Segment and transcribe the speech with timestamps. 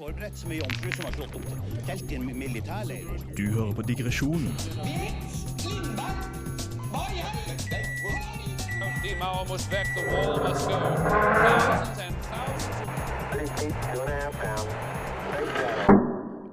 [0.00, 1.48] forberedt så mye jomfru som har slått opp
[1.84, 3.08] telt i en militærleir.
[3.36, 4.54] Du hører på Digresjonen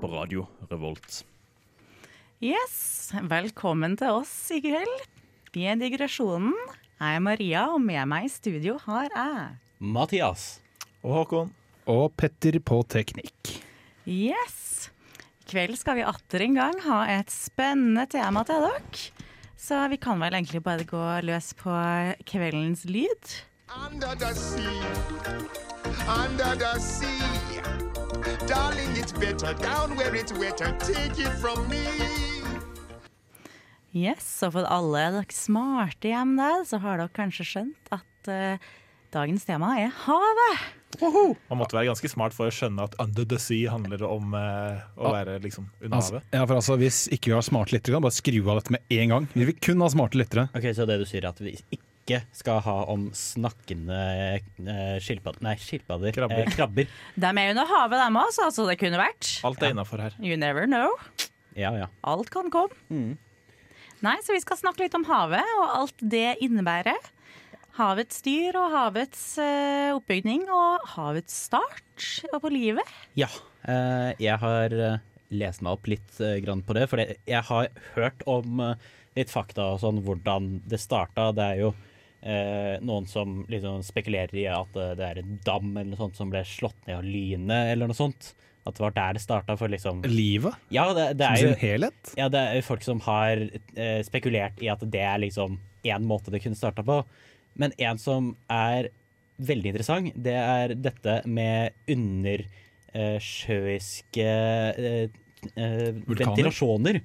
[0.01, 1.21] på Radio Revolt.
[2.43, 2.75] Yes,
[3.31, 5.05] velkommen til oss i kveld.
[5.55, 6.51] Vi er Digresjonen.
[6.99, 9.47] Jeg er Maria, og med meg i studio har jeg
[9.79, 10.57] Mathias.
[11.05, 11.56] Og Håkon.
[11.87, 13.53] Og Petter på teknikk.
[14.03, 14.89] Yes!
[15.39, 19.03] I kveld skal vi atter en gang ha et spennende tema til dere.
[19.57, 21.71] Så vi kan vel egentlig bare gå løs på
[22.27, 23.37] kveldens lyd.
[23.71, 24.83] Under the sea,
[26.11, 27.63] under the sea.
[28.47, 30.75] Darling, it's better down where it's wetter.
[30.79, 31.87] Take it from me.
[33.95, 38.67] Yes, og for alle dere smarte hjem der, så har dere kanskje skjønt at uh,
[39.15, 40.76] dagens tema er havet.
[40.97, 44.79] Man måtte være ganske smart for å skjønne at Under the Sea handler om eh,
[44.97, 46.29] å være liksom under Altså, havet.
[46.33, 48.73] ja, for altså, Hvis ikke vi har smarte lyttere, kan vi bare skru av dette
[48.77, 49.27] med en gang.
[49.35, 50.47] Vi vil kun ha smarte lyttere.
[50.57, 53.99] Ok, Så det du sier er at vi ikke skal ha om snakkende
[54.39, 56.15] eh, skilpadder Nei, skilpadder.
[56.15, 56.45] Krabber.
[56.47, 56.87] Eh, krabber.
[57.25, 59.33] De er under havet, dem også, altså det kunne vært.
[59.45, 60.15] Alt er innafor her.
[60.23, 60.95] You never know.
[61.57, 61.91] Ja, ja.
[62.07, 62.73] Alt kan komme.
[64.05, 67.11] Nei, så vi skal snakke litt om havet og alt det innebærer.
[67.77, 71.83] Havets dyr og havets eh, oppbygning og havets start
[72.41, 72.87] på livet.
[73.19, 73.27] Ja.
[73.69, 74.95] Eh, jeg har eh,
[75.37, 78.87] lest meg opp litt eh, grann på det, for jeg har hørt om eh,
[79.19, 81.27] litt fakta og sånn hvordan det starta.
[81.37, 81.69] Det er jo
[82.25, 86.33] eh, noen som liksom spekulerer i at det er en dam eller noe sånt som
[86.33, 88.33] ble slått ned av lynet, eller noe sånt.
[88.65, 91.53] At det var der det starta for liksom Livet Ja, det, det som er jo
[91.53, 92.09] sin helhet.
[92.19, 93.45] Ja, det er jo folk som har
[94.03, 95.55] spekulert i at det er liksom
[95.87, 96.97] én måte det kunne starta på.
[97.57, 98.89] Men en som er
[99.37, 105.09] veldig interessant, det er dette med undersjøiske eh,
[105.53, 107.01] eh, ventilasjoner.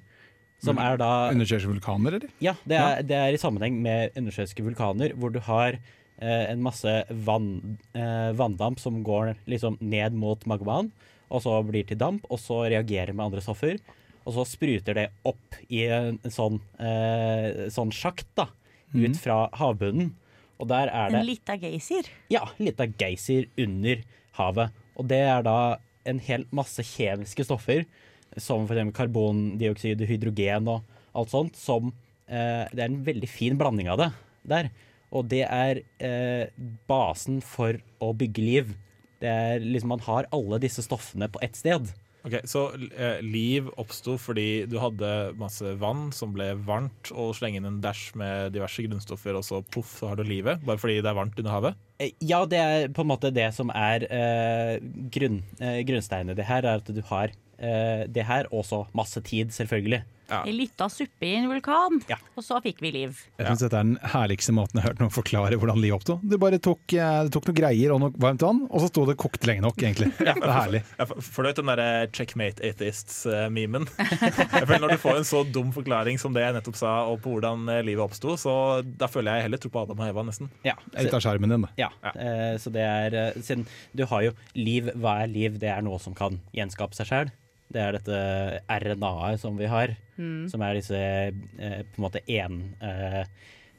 [0.62, 2.30] Som er da Undersjøiske vulkaner, eller?
[2.38, 6.62] ja, det er, det er i sammenheng med undersjøiske vulkaner, hvor du har eh, en
[6.62, 10.92] masse vann, eh, vanndamp som går liksom ned mot magmaen,
[11.32, 13.74] og så blir til damp, og så reagerer med andre stoffer.
[14.22, 18.46] Og så spruter det opp i en, sånn, eh, sånn sjakt da,
[18.94, 20.14] ut fra havbunnen.
[20.60, 22.08] Og der er det En lita geysir.
[22.30, 24.02] ja, en lita geysir under
[24.38, 24.70] havet.
[24.96, 27.84] Og det er da en hel masse kjemiske stoffer,
[28.36, 28.92] som f.eks.
[28.96, 30.82] karbondioksid, hydrogen og
[31.14, 31.92] alt sånt, som
[32.28, 34.10] eh, Det er en veldig fin blanding av det
[34.48, 34.70] der.
[35.12, 36.48] Og det er eh,
[36.88, 38.72] basen for å bygge liv.
[39.20, 41.92] Det er liksom Man har alle disse stoffene på ett sted.
[42.22, 42.60] Ok, Så
[42.94, 45.08] eh, liv oppsto fordi du hadde
[45.40, 49.58] masse vann som ble varmt, og slenge inn en dæsj med diverse grunnstoffer, og så
[49.74, 50.62] poff, så har du livet.
[50.66, 51.80] Bare fordi det er varmt under havet.
[51.98, 54.76] Eh, Ja, det er på en måte det som er eh,
[55.10, 59.20] grunn, eh, grunnsteinet det her, er at du har eh, det her, og så masse
[59.26, 60.04] tid, selvfølgelig.
[60.46, 62.16] Ei lita suppe i en vulkan, Ja.
[62.36, 63.18] og så fikk vi liv.
[63.38, 66.18] Jeg synes dette er den herligste måten jeg har hørt noen forklare hvordan livet oppsto.
[66.22, 69.16] Du bare tok, det tok noen greier og noe varmt vann, og så sto det
[69.20, 70.10] kokt lenge nok, egentlig.
[70.22, 70.82] Det er herlig.
[70.98, 73.86] Jeg for, du vet den derre checkmate atheists-memen?
[74.82, 77.68] Når du får en så dum forklaring som det jeg nettopp sa, og på hvordan
[77.72, 78.54] eh, livet oppsto, så
[78.84, 80.50] da føler jeg heller tro på Adam og Eva, nesten.
[80.66, 81.72] Ja, Det litt av skjermen din, da.
[81.80, 83.66] Ja, eh, så det er eh, Siden
[83.96, 85.58] du har jo liv, hva er liv?
[85.62, 87.32] Det er noe som kan gjenskape seg sjøl.
[87.72, 88.16] Det er dette
[88.68, 89.94] RNA-et som vi har,
[90.52, 93.22] som er disse eh, på en måte en eh,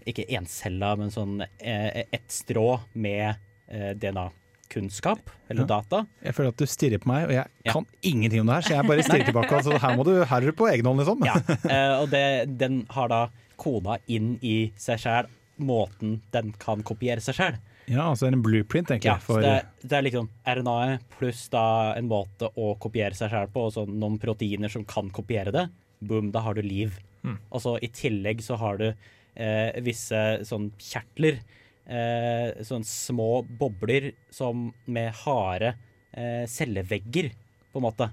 [0.09, 3.35] Ikke encella, men sånn eh, ett strå med
[3.71, 5.67] eh, DNA-kunnskap, eller Ja.
[5.77, 6.01] data.
[6.25, 7.71] Jeg føler at du stirrer på meg, og jeg Ja.
[7.71, 9.51] kan ingenting om det her, så jeg bare stirrer tilbake.
[9.55, 11.23] Altså, her må du her er du på egen hånd, liksom.
[11.23, 11.35] Ja,
[11.69, 13.21] eh, og det, den har da
[13.55, 15.29] koda inn i seg sjæl
[15.61, 17.55] måten den kan kopiere seg sjæl.
[17.89, 19.11] Ja, altså en blueprint, egentlig.
[19.11, 21.66] Ja, for, det, det er liksom RNA-et pluss da
[21.97, 25.67] en måte å kopiere seg selv på, og så noen proteiner som kan kopiere det.
[26.03, 26.95] Boom, da har du liv.
[27.23, 31.39] Og så i tillegg så har du eh, visse sånn kjertler,
[31.88, 35.73] eh, sånn små bobler som med harde
[36.11, 37.31] eh, cellevegger,
[37.71, 38.09] på en måte.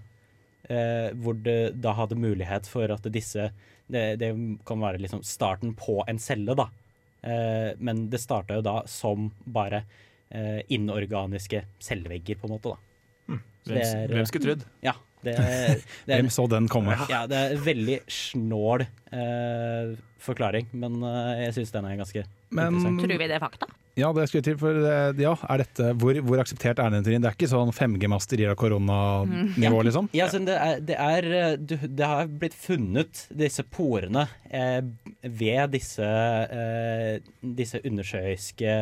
[0.70, 3.49] Eh, hvor du da hadde mulighet for at disse
[3.90, 4.31] det, det
[4.69, 6.69] kan være liksom starten på en celle, da.
[7.22, 9.82] Eh, men det starta jo da som bare
[10.31, 12.72] eh, inorganiske cellevegger, på en måte.
[12.75, 12.78] da.
[13.67, 14.62] Så Hvem, er- hvem skulle trodd?
[14.82, 15.75] Ja, det, er-
[16.06, 16.96] det, Hvem er, så den komme?
[17.11, 19.93] ja, det er en veldig snål eh,
[20.25, 23.02] forklaring, men eh, jeg syns den er ganske Men interessant.
[23.05, 23.69] Tror vi det er fakta?
[23.98, 27.04] Ja, det skulle jeg til, for eh, ja, er dette, hvor, hvor akseptert er den
[27.06, 27.22] teorien?
[27.25, 30.10] Det er ikke sånn 5G-master av koronanivå, liksom?
[30.16, 34.81] Ja, altså, det, er, det, er, eh, du, det har blitt funnet disse porene eh,
[35.26, 37.19] ved disse, eh,
[37.60, 38.76] disse undersjøiske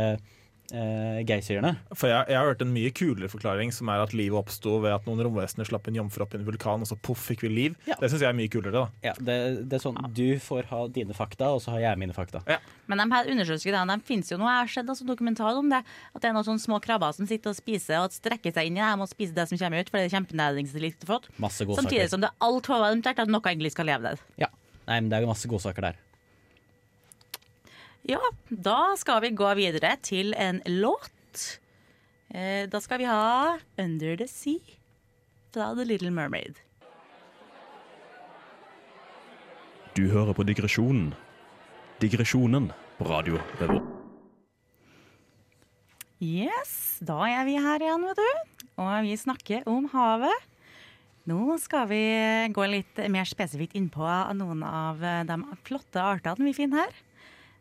[0.74, 1.74] eh, geysirene.
[1.94, 4.94] For jeg, jeg har hørt en mye kulere forklaring, som er at livet oppsto ved
[4.94, 7.50] at noen romvesener slapp en jomfru opp i en vulkan, og så poff, fikk vi
[7.52, 7.78] liv.
[7.88, 7.96] Ja.
[8.00, 8.84] Det syns jeg er mye kulere, da.
[9.04, 9.38] Ja, det,
[9.70, 12.42] det er sånn Du får ha dine fakta, og så har jeg mine fakta.
[12.88, 14.48] Men de her undersøkelsene de finnes jo nå.
[14.48, 15.82] Jeg har sett altså dokumentar om det.
[16.14, 18.78] At det er noen sånne små krabber som sitter og spiser og strekker seg inn
[18.80, 21.30] i dem og spiser det som kommer ut, for det er kjempenæringsrikt og flott.
[21.42, 22.12] Masse Samtidig saker.
[22.14, 24.22] som det er alt forventert at noe egentlig skal leve der.
[24.40, 24.52] Ja.
[24.88, 25.98] Nei, men det er jo masse godsaker der.
[28.08, 31.58] Ja, da skal vi gå videre til en låt.
[32.32, 34.78] Eh, Da skal vi ha 'Under the Sea'
[35.52, 36.54] fra The Little Mermaid.
[39.94, 41.14] Du hører på Digresjonen.
[42.00, 43.84] Digresjonen på radio Revolt.
[46.20, 48.30] Yes, da er vi her igjen, vet du.
[48.78, 50.46] Og vi snakker om havet.
[51.26, 56.52] Nå skal vi gå litt mer spesifikt inn på noen av de flotte artene vi
[56.54, 56.92] finner her.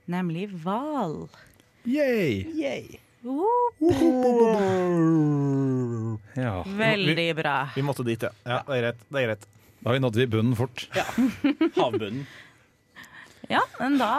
[0.07, 1.27] Nemlig hval.
[1.87, 2.99] Yay!
[3.27, 3.75] Woop,
[6.37, 6.63] Ja.
[6.63, 7.55] Veldig bra.
[7.75, 8.31] Vi måtte dit, ja.
[8.45, 9.05] ja det er greit.
[9.09, 9.47] Det er greit.
[9.83, 10.87] Da nådde vi bunnen fort.
[11.79, 12.25] Havbunnen.
[13.47, 14.11] Ja, men da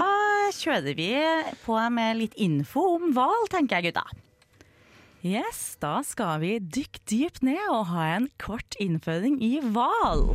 [0.57, 1.11] kjører vi
[1.65, 4.07] på med litt info om hval, tenker jeg, gutta.
[5.27, 10.31] Yes, da skal vi dykke dypt ned og ha en kort innføring i hval.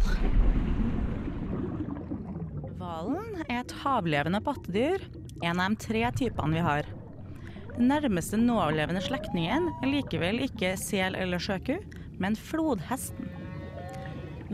[2.78, 5.08] Hvalen er et havlevende pattedyr,
[5.42, 6.90] en av de tre typene vi har.
[7.74, 11.80] Den nærmeste nålevende slektningen er likevel ikke sel eller sjøku,
[12.22, 13.32] men flodhesten.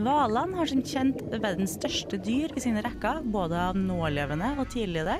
[0.00, 5.18] Hvalene har som kjent verdens største dyr i sine rekker, både av nålevende og tidligere,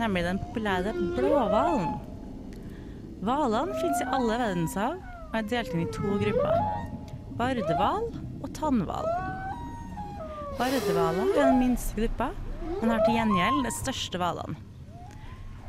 [0.00, 1.98] nemlig den populære blåhvalen.
[3.26, 4.94] Hvalene finnes i alle verdenshav
[5.28, 6.62] og er delt inn i to grupper.
[7.36, 8.06] Bardehval
[8.40, 9.10] og tannhval.
[10.56, 12.30] Bardehvalen er den minste gruppa,
[12.78, 14.67] men har til gjengjeld de største hvalene.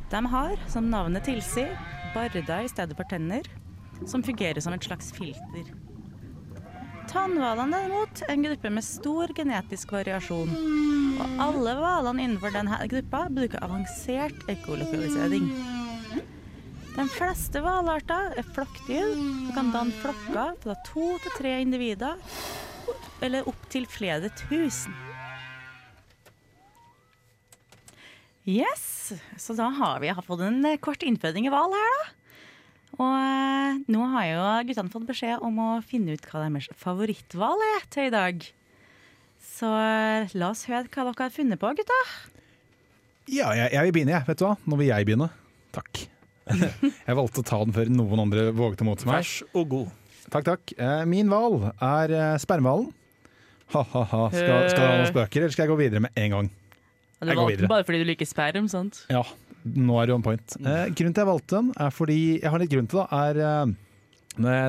[0.10, 1.76] De har, som navnet tilsier,
[2.16, 3.46] barda i stedet for tenner,
[4.08, 5.70] som fungerer som et slags filter.
[7.10, 10.52] Tannhvalene derimot er en gruppe med stor genetisk variasjon.
[11.20, 15.50] Og alle hvalene innenfor denne gruppa bruker avansert ekolokalisering.
[16.94, 22.18] De fleste hvalarter er flokkdyr og kan danne flokker fra to til tre individer,
[23.26, 25.09] eller opptil flere tusen.
[28.48, 32.08] Yes, så da har vi fått en eh, kort innføring i hval her, da.
[33.00, 37.62] Og eh, nå har jo guttene fått beskjed om å finne ut hva deres favoritthval
[37.76, 38.46] er til i dag.
[39.46, 42.00] Så eh, la oss høre hva dere har funnet på, gutta.
[43.30, 44.26] Ja, jeg, jeg vil begynne, jeg.
[44.32, 44.56] Vet du hva?
[44.66, 45.30] Nå vil jeg begynne.
[45.76, 46.06] Takk.
[47.06, 49.20] Jeg valgte å ta den før noen andre våget å motsi meg.
[49.20, 49.92] Vær så god.
[50.34, 50.72] Takk, takk.
[50.82, 52.88] Eh, Min hval er spermhvalen.
[53.76, 54.24] Ha-ha-ha.
[54.34, 56.50] Skal, skal det ha noen spøker, eller skal jeg gå videre med en gang?
[57.22, 59.02] Jeg valgte den bare fordi du liker sperm, sant?
[59.12, 59.24] Ja,
[59.76, 60.56] nå er du on point.
[60.62, 63.08] Eh, grunnen til jeg valgte den, er fordi Jeg har litt grunn til det.
[63.12, 63.74] Er, eh,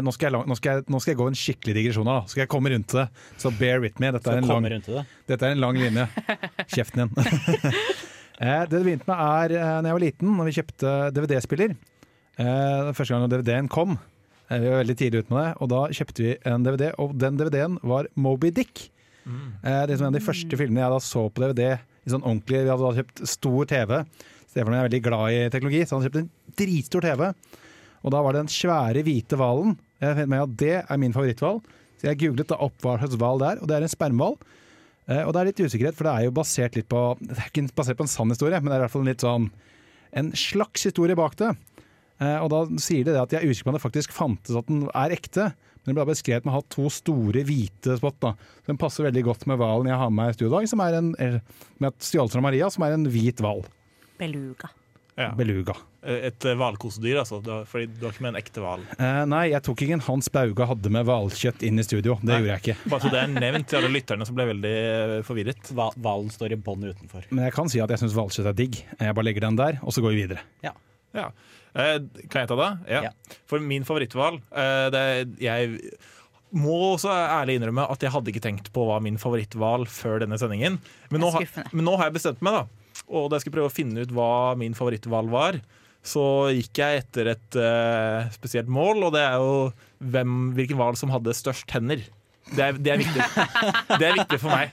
[0.02, 2.20] nå, skal jeg, la- nå, skal jeg, nå skal jeg gå en skikkelig digresjon her.
[2.24, 2.26] da.
[2.32, 3.08] Skal jeg komme rundt til det,
[3.38, 4.10] så bear with me.
[4.10, 5.06] Dette er en lang, det.
[5.30, 6.08] dette er en lang linje.
[6.74, 7.14] Kjeften din.
[8.40, 11.74] Eh, det det begynte med er eh, når jeg var liten, når vi kjøpte DVD-spiller.
[12.40, 13.98] Eh, Første gang DVD-en kom,
[14.48, 17.12] eh, vi var veldig tidlig ute med det, og da kjøpte vi en DVD, og
[17.20, 18.86] den DVD-en var Moby Dick.
[19.28, 21.66] Eh, Det er en av de første filmene jeg da så på DVD
[22.06, 23.96] i sånn ordentlig Vi hadde kjøpt stor TV.
[24.50, 27.26] Stefan er veldig glad i teknologi, så han kjøpte en dritstor TV.
[28.00, 29.76] Og da var det den svære hvite hvalen.
[30.00, 31.60] Jeg fant det er min favoritthval.
[32.00, 34.38] Så jeg googlet da opp hval det og det er en spermhval.
[35.10, 37.50] Eh, Og det er litt usikkerhet, for det er jo basert litt på Det er
[37.50, 39.50] ikke basert på en sann historie, men det er i hvert fall litt sånn
[40.12, 41.52] En slags historie bak det.
[42.20, 44.56] Eh, Og da sier de det at de er usikre på om det faktisk fantes
[44.56, 45.52] at den er ekte.
[45.84, 48.18] Men det ble beskrevet med å ha to store hvite spott.
[48.20, 48.34] da
[48.68, 50.80] Den passer veldig godt med hvalen jeg har med meg i studio i dag, som
[50.84, 51.38] er en eh,
[51.80, 53.64] med et stjålet fra Maria, som er en hvit hval.
[54.20, 54.68] Beluga.
[55.16, 55.32] Ja.
[55.36, 55.74] Beluga.
[56.06, 57.40] Et eh, hvalkosedyr, altså.
[57.68, 58.84] Fordi du har ikke med en ekte hval.
[58.96, 62.14] Eh, nei, jeg tok ikke en Hans Bauga hadde med hvalkjøtt inn i studio.
[62.22, 62.38] Det Nei.
[62.40, 62.76] gjorde jeg ikke.
[62.92, 65.72] Bare så det er nevnt til alle lytterne som ble veldig eh, forvirret.
[65.76, 67.26] Hva- Hvalen står i bånn utenfor.
[67.32, 68.80] Men jeg kan si at jeg syns hvalkjøtt er digg.
[69.00, 70.44] Jeg bare legger den der, og så går vi videre.
[70.64, 70.72] Ja.
[71.16, 71.28] Eh,
[71.74, 72.70] kan jeg ta det?
[72.90, 73.02] Ja.
[73.08, 73.38] Ja.
[73.50, 75.76] For min favoritthval eh, det- Jeg
[76.50, 80.38] må også ærlig innrømme at jeg hadde ikke tenkt på hva min favoritthval før denne
[80.40, 80.80] sendingen.
[81.12, 81.30] Men nå,
[81.70, 82.94] men nå har jeg bestemt meg, da.
[83.06, 85.60] Og da jeg skulle prøve å finne ut hva min favoritthval var,
[86.02, 86.24] så
[86.56, 89.54] gikk jeg etter et uh, spesielt mål, og det er jo
[90.10, 92.02] hvem, hvilken hval som hadde størst tenner.
[92.50, 93.26] Det er, det, er viktig.
[94.00, 94.72] det er viktig for meg.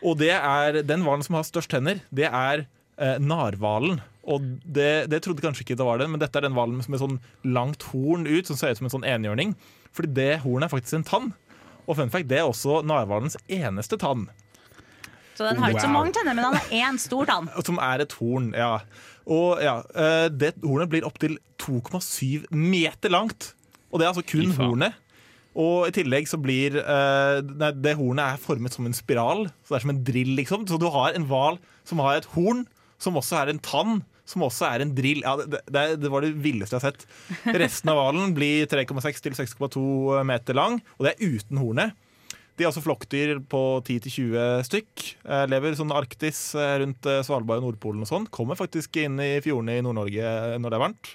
[0.00, 2.64] Og det er den hvalen som har størst tenner, det er
[2.96, 4.00] uh, narhvalen.
[4.22, 7.00] Og det, det trodde kanskje ikke det var den, men dette er den hvalen med
[7.00, 9.56] sånn langt horn ut, som ser ut som en sånn enhjørning.
[9.92, 11.32] Fordi det hornet er faktisk en tann.
[11.88, 14.28] Og fun fact, det er også narhvalens eneste tann.
[15.34, 17.48] Så den har ikke så mange tenner, men han har én stor tann.
[17.66, 18.76] Som er et horn, ja.
[19.26, 23.52] Og ja, eh, det hornet blir opptil 2,7 meter langt.
[23.90, 24.98] Og det er altså kun hornet.
[25.58, 29.74] Og i tillegg så blir eh, nei, Det hornet er formet som en spiral, så
[29.74, 30.64] det er som en drill, liksom.
[30.68, 32.64] Så du har en hval som har et horn,
[33.02, 35.24] som også er en tann, som også er en drill.
[35.24, 37.56] Ja, det, det, det var det villeste jeg har sett.
[37.64, 41.98] Resten av hvalen blir 3,6 til 6,2 meter lang, og det er uten hornet.
[42.52, 45.04] De er altså flokkdyr på 10-20 stykk.
[45.24, 48.28] Eh, lever sånn Arktis eh, rundt eh, Svalbard og Nordpolen og sånn.
[48.28, 51.12] Kommer faktisk inn i fjordene i Nord-Norge når det er varmt.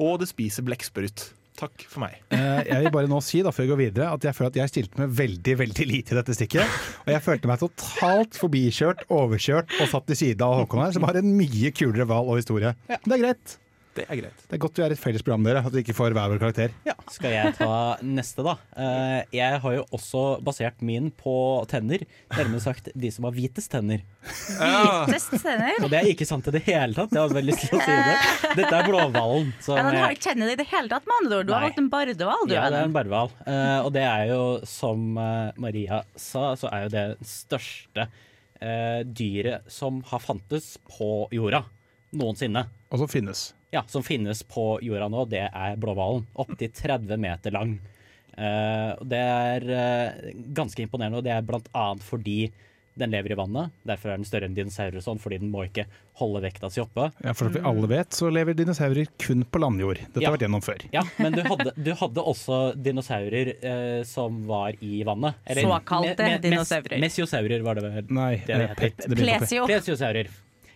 [0.00, 1.28] Og det spiser blekksprut.
[1.58, 2.14] Takk for meg.
[2.32, 4.56] Eh, Jeg vil bare nå si da, før jeg går videre at jeg føler at
[4.62, 6.78] jeg stilte meg veldig veldig lite i dette stikket.
[7.04, 11.04] Og jeg følte meg totalt forbikjørt, overkjørt og satt til siden av Håkon her, som
[11.06, 12.72] har en mye kulere hval og historie.
[12.88, 12.98] Ja.
[13.04, 13.58] det er greit.
[13.92, 14.44] Det er greit.
[14.48, 15.60] Det er godt vi er et felles program, dere.
[15.60, 16.72] At vi ikke får hver vår karakter.
[16.88, 18.54] Ja, skal jeg ta neste, da?
[18.72, 21.34] Eh, jeg har jo også basert min på
[21.68, 22.04] tenner.
[22.32, 24.00] Nærmere sagt de som har hvitest tenner.
[24.24, 25.76] Hvitest tenner.
[25.82, 27.12] Og det er ikke sant i det hele tatt.
[27.12, 28.16] Jeg hadde veldig lyst til å si det.
[28.62, 29.52] Dette er blåhvalen.
[29.68, 31.50] Ja, den har ikke tenner i det hele tatt, med andre ord.
[31.50, 32.56] Du har valgt en bardehval, du.
[32.56, 33.32] Ja, det er en bardehval.
[33.44, 39.00] Eh, og det er jo, som eh, Maria sa, så er jo det største eh,
[39.04, 41.66] dyret som har fantes på jorda
[42.16, 42.66] noensinne.
[42.92, 43.50] Og som finnes.
[43.72, 46.26] Ja, som finnes på jorda nå, det er blåhvalen.
[46.36, 47.78] Opptil 30 meter lang.
[48.36, 52.50] Eh, det er eh, ganske imponerende, og det er annet fordi
[53.00, 53.70] den lever i vannet.
[53.88, 55.86] Derfor er den større enn dinosaurer sånn, fordi den må ikke
[56.20, 57.06] holde vekta si oppe.
[57.24, 60.02] Ja, For at vi alle vet, så lever dinosaurer kun på landjord.
[60.10, 60.28] Dette Ja.
[60.28, 60.84] har vært gjennom før.
[60.92, 65.40] Ja, men du hadde, du hadde også dinosaurer eh, som var i vannet.
[65.48, 67.00] Såkalte me- me- dinosaurer.
[67.00, 68.04] Mesiosaurer var det vel.
[68.12, 69.22] Nei, Det det det, det.
[69.24, 69.64] Plesio.
[69.72, 70.28] Plesiosaurer.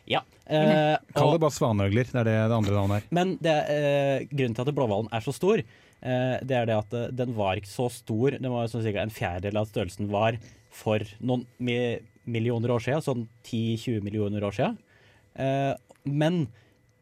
[0.07, 0.23] Ja.
[0.47, 2.11] Eh, Kall det bare svaneøgler.
[2.13, 3.09] Det er det det andre navnet er.
[3.11, 6.95] men det, eh, grunnen til at blåhvalen er så stor, eh, det er det at
[6.95, 8.37] eh, den var ikke så stor.
[8.39, 10.39] Den var sånn cirka en fjerdedel av størrelsen var
[10.71, 14.79] for noen mi millioner år siden, sånn 10-20 millioner år siden.
[15.39, 15.75] Eh,
[16.11, 16.49] men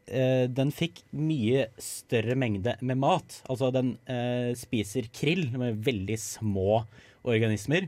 [0.05, 3.39] eh, den fikk mye større mengde med mat.
[3.49, 6.83] Altså den eh, spiser krill, med veldig små
[7.25, 7.87] organismer.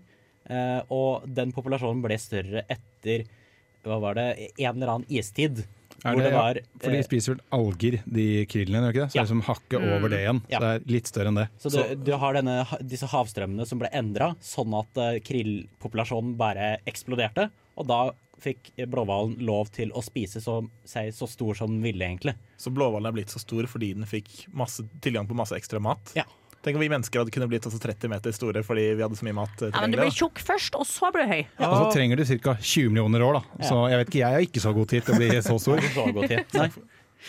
[0.50, 3.28] Eh, og den populasjonen ble større etter
[3.89, 4.27] hva var det,
[4.58, 5.63] en eller annen istid.
[6.06, 9.10] Er hvor det, det var for de eh, spiser vel alger, de krillene, ikke det?
[9.12, 9.24] Så Ja.
[9.24, 10.41] det er liksom hakket over det igjen.
[10.51, 10.60] Ja.
[10.60, 11.48] Så det er litt større enn det.
[11.63, 12.56] Så du, du har denne,
[12.94, 17.50] disse havstrømmene som ble endra, sånn at eh, krillpopulasjonen bare eksploderte.
[17.77, 18.00] Og da
[18.38, 22.36] fikk blåhvalen lov til å spise så, seg så stor som den ville, egentlig.
[22.62, 26.13] Så blåhvalen er blitt så stor fordi den fikk masse, tilgang på masse ekstra mat.
[26.17, 26.27] Ja.
[26.66, 29.24] Tenk om vi mennesker hadde kunne blitt altså 30 meter store fordi vi hadde så
[29.28, 31.44] mye mat eh, Ja, men du blir tjukk først, og så blir du høy.
[31.62, 32.56] Og så trenger du ca.
[32.60, 33.68] 20 millioner år, da.
[33.70, 35.86] Så jeg vet ikke, jeg har ikke så god tid til å bli så stor.
[35.98, 36.58] Så god tid.
[36.58, 36.68] Nei.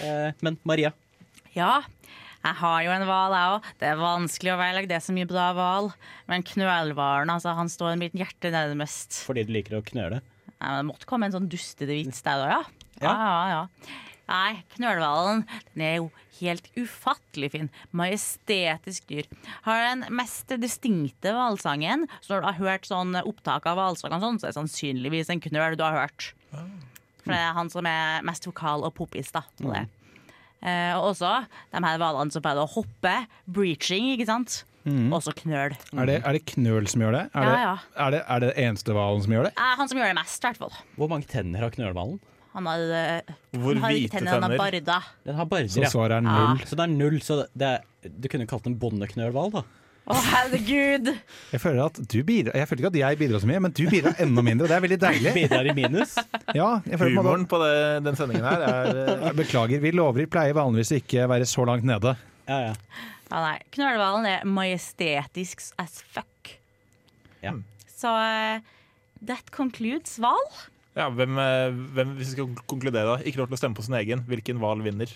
[0.04, 0.90] Eh, men Maria,
[1.54, 1.82] Ja,
[2.44, 3.70] jeg har jo en hval, jeg òg.
[3.82, 5.88] Det er vanskelig å velge, det er så mye bra hval.
[6.30, 9.22] Men knølhvalen, altså, han står mitt hjerte nærmest.
[9.26, 10.20] fordi du liker å knøle.
[10.58, 12.62] Nei, men Det måtte komme en sånn dustete vits der òg, ja.
[13.02, 13.98] Ja, ja, ja.
[14.28, 16.08] Nei, knølhvalen den er jo
[16.38, 17.70] helt ufattelig fin.
[17.96, 19.28] Majestetisk dyr.
[19.64, 22.04] Har den mest distinkte hvalsangen.
[22.20, 25.32] Så når du har hørt sånn opptak av hvalsangen, og sånn, så er det sannsynligvis
[25.32, 26.32] en knøl du har hørt.
[26.52, 29.86] For det er han som er mest vokal og poppis da, på det.
[30.58, 31.32] Eh, og også
[31.72, 33.14] de her hvalene som pleide å hoppe.
[33.46, 34.62] Breaching, ikke sant.
[34.88, 35.74] Også knøl.
[35.92, 37.24] Er det, er det knøl som gjør det?
[37.36, 37.74] Er, Ja, det, ja.
[38.06, 39.52] er det, er det eneste hvalen som gjør det?
[39.60, 40.78] Eh, han som gjør det mest, i hvert fall.
[40.96, 42.20] Hvor mange tenner har knølhvalen?
[42.58, 45.00] Han har, eh, Hvor han har hvite tenner, han har barda.
[45.28, 46.46] Den har barder, Så svaret er Ja.
[46.66, 47.18] Så det er null.
[47.24, 49.64] Så det er, du kunne kalt den bondeknølhval, da.
[50.08, 51.10] Å, herregud!
[51.52, 53.82] Jeg føler at du bidrar Jeg føler ikke at jeg bidrar så mye, men du
[53.92, 54.68] bidrar enda mindre.
[54.70, 55.34] Det er veldig deilig.
[55.42, 56.14] Bidrar i minus.
[56.56, 57.74] Ja, jeg føler Humoren på det,
[58.06, 60.22] den sendingen her er Beklager, vi lover.
[60.24, 62.14] Vi pleier vanligvis ikke være så langt nede.
[62.48, 62.72] Ja, ja.
[63.28, 63.58] Ja, nei.
[63.76, 66.54] Knølhvalen er majestetisk as fuck.
[67.44, 67.52] Ja.
[67.92, 68.64] Så eh,
[69.28, 70.40] that concludes hval.
[70.98, 73.18] Ja, hvem, eh, hvem, Hvis vi skal konkludere, da.
[73.24, 74.24] Ikke lov til å stemme på sin egen.
[74.28, 75.08] Hvilken hval vinner?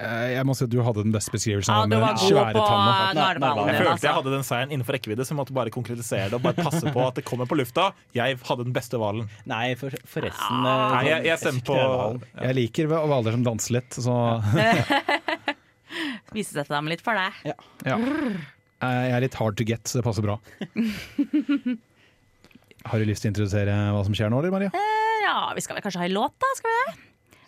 [0.00, 2.22] Eh, Jeg må si at du hadde den beste beskrivelsen Ja, du den var god
[2.24, 4.12] svære på nei, narhvalen Jeg følte jeg altså.
[4.16, 7.02] hadde den seieren innenfor rekkevidde, så jeg måtte bare konkretisere det og bare passe på
[7.04, 7.90] at det kommer på lufta.
[8.16, 9.28] Jeg hadde den beste hvalen.
[9.52, 10.72] Nei, for, forresten Ah.
[10.72, 12.24] eh, Nei, jeg, jeg stemmer på knølhvalen.
[12.48, 14.16] Jeg liker hvaler som danser litt, så
[16.32, 17.32] Vise Visesette dem litt for deg.
[17.52, 17.56] ja.
[17.92, 17.98] ja.
[18.82, 20.40] Jeg er litt hard to get, så det passer bra.
[22.88, 24.72] Har du lyst til å introdusere hva som skjer nå, eller Maria?
[25.22, 26.50] Ja, vi skal vel kanskje ha en låt, da?
[26.58, 26.92] Skal vi det?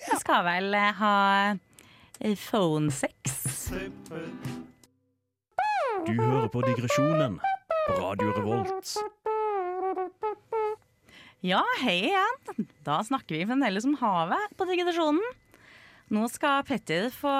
[0.04, 1.14] Vi skal vel eh, ha
[2.20, 3.70] eh, phone sex.
[6.04, 7.38] Du hører på Digresjonen
[7.88, 8.94] på Radio Revolt.
[11.44, 12.68] Ja, hei igjen.
[12.86, 15.24] Da snakker vi fremdeles om havet på digresjonen.
[16.14, 17.32] Nå skal Petter få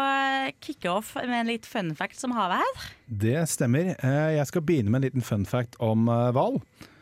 [0.64, 2.85] kicke off med en litt fun fact som havet her.
[3.09, 3.93] Det stemmer.
[4.00, 6.59] Eh, Jeg skal begynne med en liten fun fact om eh, hval.
[6.61, 6.94] Eh,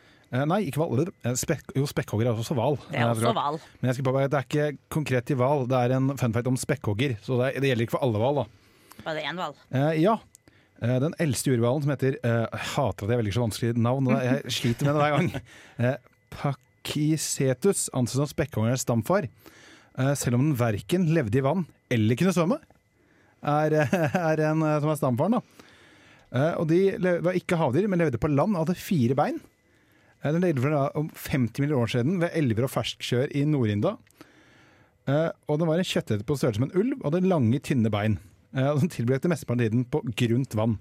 [0.49, 1.09] nei, ikke hval.
[1.37, 2.77] Spek, jo, spekkhogger er også hval.
[2.89, 3.57] Det er Eh, også hval.
[3.81, 6.47] Men jeg skal bare, det er ikke konkret til hval, det er en fun fact
[6.49, 7.17] om spekkhogger.
[7.21, 8.39] Så det, det gjelder ikke for alle hval.
[8.41, 8.45] da.
[9.05, 9.53] Var det én hval?
[9.77, 10.15] Eh, ja.
[10.81, 14.55] Eh, den eldste urhvalen som heter eh, hater at jeg velger så vanskelig navn, jeg
[14.57, 15.29] sliter med det hver gang.
[15.83, 15.95] Eh,
[16.33, 19.27] Pakisetus anses som spekkhoggerens stamfar.
[19.97, 22.57] Eh, selv om den verken levde i vann eller kunne svømme,
[23.43, 25.37] er, eh, er en eh, som er stamfaren.
[25.37, 25.41] da.
[26.33, 26.79] Eh, og de
[27.21, 29.37] var ikke havdyr, men levde på land og hadde fire bein.
[30.23, 33.97] Eh, Den for da om 50 millioner år siden ved elver og ferskskjør i Nord-India.
[35.07, 37.91] Eh, og den var en kjøtteter på størrelse med en ulv og hadde lange, tynne
[37.91, 38.19] bein.
[38.55, 40.77] Eh, og den tilbrakte mesteparten av tiden på grunt vann.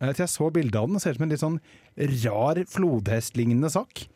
[0.00, 1.60] Eh, til jeg så bildet av den, ser ut som en litt sånn
[2.24, 4.06] rar flodhestlignende sak.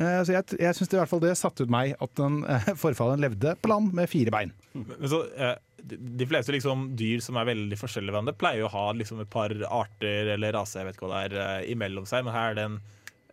[0.00, 2.70] Eh, så jeg, jeg syns i hvert fall det satte ut meg at den eh,
[2.82, 4.54] forfalleren levde på land med fire bein.
[4.74, 5.56] Men så, eh,
[5.90, 9.52] de, fleste liksom, dyr som er veldig forskjellige hverandre, pleier å ha liksom, et par
[9.52, 12.24] arter eller raser jeg vet ikke hva det er, eh, imellom seg.
[12.26, 12.80] Men her er det en,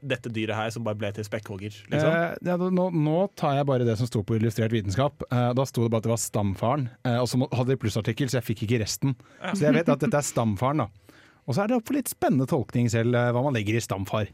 [0.01, 1.75] dette dyret her som bare ble til spekkhogger.
[1.91, 2.09] Liksom.
[2.11, 5.25] Eh, ja, nå, nå tar jeg bare det som sto på Illustrert vitenskap.
[5.31, 8.29] Eh, da sto det bare at det var stamfaren, eh, og så hadde de plussartikkel,
[8.31, 9.15] så jeg fikk ikke resten.
[9.53, 10.85] Så jeg vet at dette er stamfaren.
[10.85, 10.89] da.
[11.47, 13.83] Og så er det opp for litt spennende tolkning selv, eh, hva man legger i
[13.83, 14.27] stamfar.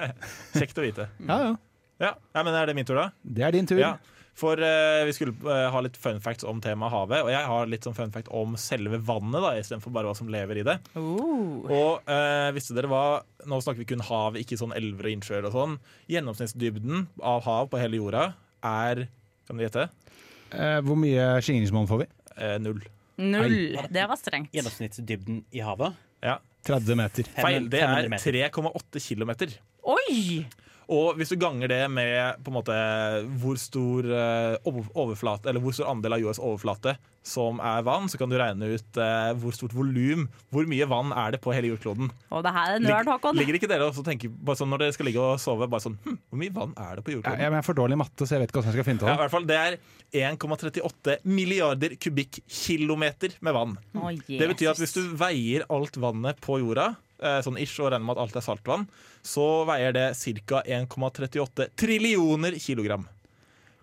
[0.58, 1.08] Kjekt å vite.
[1.26, 1.52] Ja, ja.
[2.00, 3.10] Ja, ja, men Er det min tur, da?
[3.20, 3.76] Det er din tur.
[3.82, 3.96] Ja,
[4.38, 7.24] for eh, vi skulle eh, ha litt fun facts om temaet havet.
[7.26, 10.30] Og jeg har litt sånn fun fact om selve vannet, da, istedenfor bare hva som
[10.32, 10.76] lever i det.
[10.98, 11.64] Oh.
[11.66, 13.04] Og eh, visste dere hva
[13.48, 15.76] Nå snakker vi kun hav, ikke sånn elver og innsjøer og sånn.
[16.12, 18.26] Gjennomsnittsdybden av hav på hele jorda
[18.60, 19.06] er
[19.48, 19.86] Kan dere gjette?
[20.52, 22.08] Eh, hvor mye skingringsmål får vi?
[22.36, 22.82] Eh, null.
[23.20, 23.56] Null.
[23.92, 24.52] Det var strengt.
[24.56, 25.96] Gjennomsnittsdybden i havet.
[26.24, 26.36] Ja.
[26.68, 27.28] 30 meter.
[27.40, 27.68] Feil.
[27.72, 29.32] Det er 3,8 km.
[29.88, 30.44] Oi!
[30.90, 32.74] Og hvis du ganger det med på en måte
[33.38, 36.96] hvor stor eh, overflate, eller hvor stor andel av jordas overflate
[37.30, 41.12] som er vann, så kan du regne ut eh, hvor stort volum, hvor mye vann
[41.14, 42.08] er det på hele jordkloden.
[42.32, 43.36] Og det her er nerd, Håkon.
[43.38, 45.84] Ligger ikke dere også og tenker bare sånn når dere skal ligge og sove, bare
[45.84, 47.44] sånn hm, Hvor mye vann er det på Ja, jordkloden?
[47.44, 49.06] jeg er for dårlig i matte, så jeg vet ikke hvordan jeg skal finne det.
[49.06, 49.22] Ja, i det.
[49.26, 53.76] hvert fall, Det er 1,38 milliarder kubikkkilometer med vann.
[53.94, 56.94] Oh, Det betyr at hvis du veier alt vannet på jorda,
[57.44, 58.86] sånn ish, og regner med at alt er saltvann,
[59.26, 60.06] så veier det
[60.48, 60.62] ca.
[60.64, 63.04] 1,38 trillioner kilogram.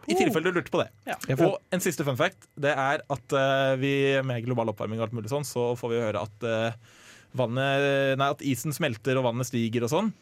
[0.07, 0.87] I tilfelle du lurte på det.
[1.07, 1.17] Ja.
[1.43, 3.91] Og en siste fun fact Det er at uh, vi
[4.23, 6.95] med global oppvarming og alt mulig sånn, så får vi høre at uh,
[7.37, 10.13] vannet Nei, at isen smelter og vannet stiger og sånn.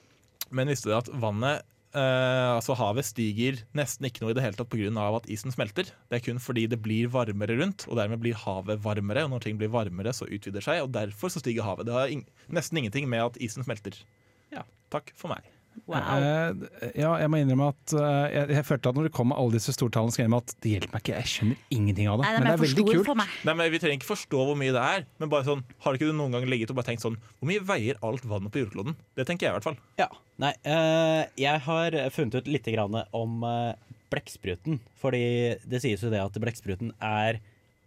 [0.56, 4.60] Men visste du at vannet eh, Altså havet stiger nesten ikke noe i det hele
[4.60, 5.08] tatt pga.
[5.15, 5.89] at isen smelter.
[6.12, 9.25] Det er kun fordi det blir varmere rundt, og dermed blir havet varmere.
[9.25, 11.88] Og når ting blir varmere, så utvider seg, og derfor så stiger havet.
[11.88, 13.97] Det har in nesten ingenting med at isen smelter.
[14.51, 15.54] Ja, takk for meg.
[15.85, 15.99] Wow.
[16.01, 16.65] Uh,
[16.97, 19.57] ja, jeg må innrømme at uh, jeg, jeg følte at når det kom med alle
[19.57, 21.17] disse stortallene, så skrev at det hjelper meg ikke.
[21.19, 22.25] Jeg skjønner ingenting av det.
[22.25, 23.11] Nei, Men de det er veldig kult.
[23.21, 26.09] Nei, men Vi trenger ikke forstå hvor mye det er, men bare sånn, har ikke
[26.09, 28.95] du noen gang ligget og bare tenkt sånn Hvor mye veier alt vannet på jordkloden?
[29.19, 29.77] Det tenker jeg i hvert fall.
[30.01, 30.09] Ja.
[30.41, 33.45] Nei, uh, jeg har funnet ut litt grann om
[34.13, 34.79] blekkspruten.
[35.01, 35.25] Fordi
[35.67, 37.41] det sies jo det at blekkspruten er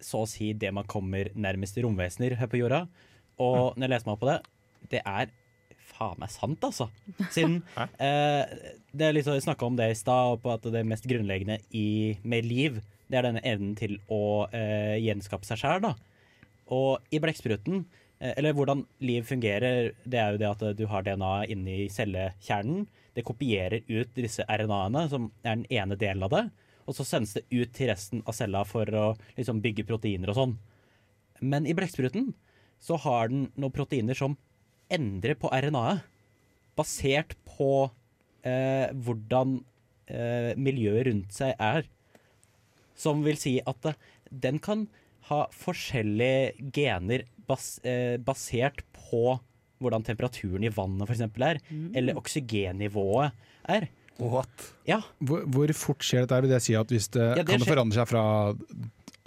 [0.05, 2.85] så å si det man kommer nærmest romvesener her på jorda.
[3.43, 4.39] Og når jeg leser meg opp på det,
[4.95, 5.33] det er
[5.99, 6.89] faen meg sant, altså.
[7.35, 7.61] Siden
[7.99, 8.43] eh,
[8.93, 12.19] Det er liksom, Jeg snakka om det i stad, på at det mest grunnleggende i,
[12.23, 15.95] med liv, det er denne evnen til å eh, gjenskape seg sjæl, da.
[16.75, 17.85] Og i blekkspruten,
[18.21, 22.87] eh, eller hvordan liv fungerer, det er jo det at du har DNA inni cellekjernen.
[23.17, 26.45] Det kopierer ut disse RNA-ene, som er den ene delen av det.
[26.89, 29.07] Og så sendes det ut til resten av cella for å
[29.37, 30.55] liksom bygge proteiner og sånn.
[31.45, 32.31] Men i blekkspruten
[32.83, 34.37] så har den noen proteiner som
[34.93, 36.05] endrer på RNA-et.
[36.79, 37.89] Basert på
[38.47, 39.59] eh, hvordan
[40.07, 41.89] eh, miljøet rundt seg er.
[42.99, 43.99] Som vil si at eh,
[44.31, 44.87] den kan
[45.29, 49.39] ha forskjellige gener bas eh, basert på
[49.79, 51.23] hvordan temperaturen i vannet f.eks.
[51.39, 51.61] er,
[51.95, 53.35] eller oksygennivået
[53.71, 53.87] er.
[54.19, 54.73] What?
[54.89, 56.41] Ja, Hvor, hvor fort skjer dette?
[56.43, 58.25] Vil det si at hvis det, Ja, det kan det forandre seg fra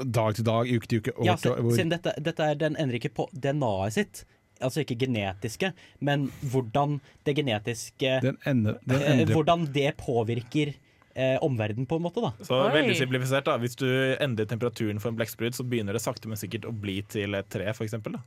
[0.01, 1.79] dag til dag, uke til uke, år ja til år?
[1.93, 4.23] dette, dette er, den endrer ikke på DNA-et sitt.
[4.61, 10.73] Altså ikke genetiske, men hvordan det genetiske Den ender, den eh, Hvordan det påvirker
[11.15, 12.21] eh, omverdenen, på en måte.
[12.21, 12.31] da.
[12.45, 12.71] Så Oi.
[12.75, 13.87] veldig simplifisert da Hvis du
[14.21, 17.49] endrer temperaturen for en blekksprut, så begynner det sakte, men sikkert å bli til et
[17.51, 18.21] tre, for eksempel, da.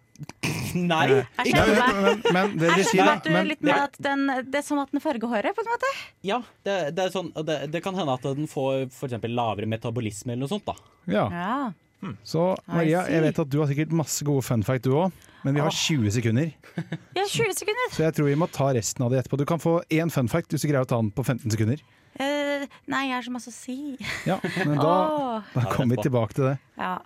[0.74, 1.20] Nei!
[1.44, 4.58] Jeg skjønner men, men det Jeg skjønner at du men, litt med at den, Det
[4.58, 5.92] er som at den farger håret, på en måte.
[6.26, 10.34] Ja, det, det er sånn det, det kan hende at den får eksempel lavere metabolisme
[10.34, 10.66] eller noe sånt.
[10.66, 10.76] da.
[11.10, 11.26] ja.
[11.30, 11.56] Ja.
[12.26, 15.56] Så Maria, jeg vet at du har sikkert masse gode fun fact du òg, men
[15.56, 16.52] vi har 20 sekunder.
[17.18, 17.90] ja, 20 sekunder.
[17.92, 19.40] Så jeg tror vi må ta resten av det etterpå.
[19.40, 21.82] Du kan få én fun fact hvis du greier å ta den på 15 sekunder.
[22.14, 23.96] Uh, nei, jeg har så masse å si.
[24.28, 25.50] Ja, men da, oh.
[25.56, 26.54] da kommer vi tilbake til det.
[26.78, 26.96] Ja,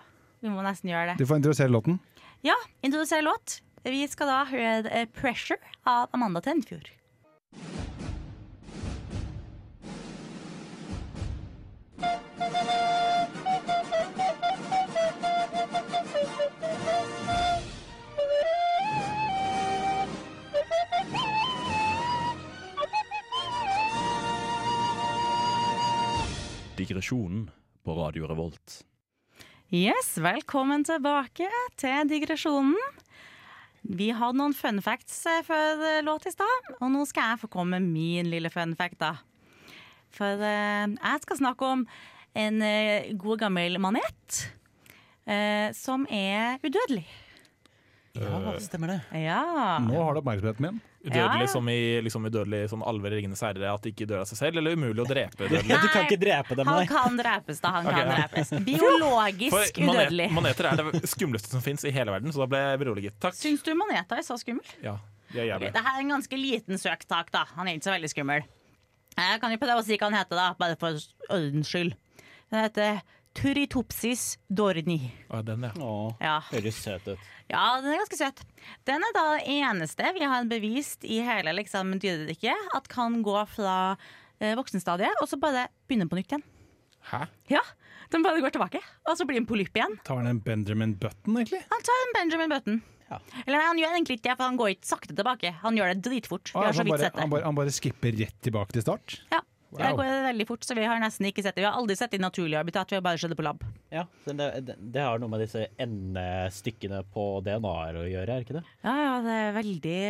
[0.44, 1.18] vi må nesten gjøre det.
[1.22, 1.98] Du får introdusere låten.
[2.46, 3.60] Ja, introdusere låt.
[3.88, 6.90] Vi skal da høre 'Pressure' av Amanda Tenfjord.
[26.88, 27.50] Digresjonen
[27.84, 28.78] på Radio Revolt.
[29.68, 31.44] Yes, velkommen tilbake
[31.76, 32.78] til digresjonen.
[33.84, 37.42] Vi hadde noen fun facts eh, før eh, låt i stad, og nå skal jeg
[37.42, 39.18] få komme med min lille fun fact, da.
[40.16, 41.84] For eh, jeg skal snakke om
[42.32, 44.40] en eh, god gammel manet
[45.28, 47.04] eh, som er udødelig.
[48.16, 49.00] Ja, stemmer det.
[49.28, 49.76] Ja.
[49.84, 50.80] Nå har du oppmerksomheten min.
[50.98, 51.50] Udødelig Ja.
[51.52, 54.38] som i liksom udødelig sånn alver i Ringenes herre, at de ikke dør av seg
[54.40, 55.76] selv, eller umulig å drepe udødelig?
[55.78, 57.70] Du kan ikke drepe dem, Han kan drepes, da.
[57.76, 58.16] Han okay, kan ja.
[58.24, 58.50] drepes.
[58.70, 60.26] Biologisk For udødelig.
[60.34, 63.14] maneter er det skumleste som fins i hele verden, så da ble jeg beroliget.
[63.22, 63.38] Takk.
[63.38, 64.66] Syns du maneter er så skummel?
[64.82, 64.96] Ja,
[65.30, 65.70] det er jævlig.
[65.78, 67.44] Det her er en ganske liten søktak, da.
[67.54, 68.42] Han er ikke så veldig skummel.
[69.18, 70.98] Jeg kan jo prøve å si hva han heter, da, bare for
[71.30, 71.94] ordens skyld.
[72.50, 73.00] Den heter
[73.36, 75.12] Turritopsis dorni.
[75.30, 75.72] Å, den, ja.
[75.78, 76.36] Å, Ja.
[76.50, 77.18] høres søt ut.
[77.50, 78.42] ja, den er ganske søt.
[78.88, 83.36] Den er da det eneste vi har bevist i hele liksom, dyreriket at kan gå
[83.54, 83.96] fra
[84.40, 86.42] eh, voksenstadiet og så bare begynne på nytt igjen.
[87.12, 87.26] Hæ?
[87.48, 87.62] Ja,
[88.10, 89.98] Den bare går tilbake, og så blir den en polypp igjen.
[90.04, 91.60] Tar han en Benjamin Button, egentlig?
[91.68, 92.78] Han tar en Benjamin Button.
[93.10, 93.18] Ja.
[93.46, 95.50] Eller nei, han gjør egentlig ikke det, for han går ikke sakte tilbake.
[95.62, 96.50] Han gjør det dritfort.
[96.56, 99.18] Ah, han, bare, han, bare, han bare skipper rett tilbake til start?
[99.32, 99.42] Ja,
[99.76, 101.62] det går veldig fort, så vi har nesten ikke sett det.
[101.62, 103.64] Vi har aldri sett det i naturlig habitat, vi har bare sett det på lab.
[103.92, 108.56] Ja, det, det, det har noe med disse endestykkene på DNA-er å gjøre, er ikke
[108.56, 108.62] det?
[108.86, 110.00] Ja, ja, det er veldig,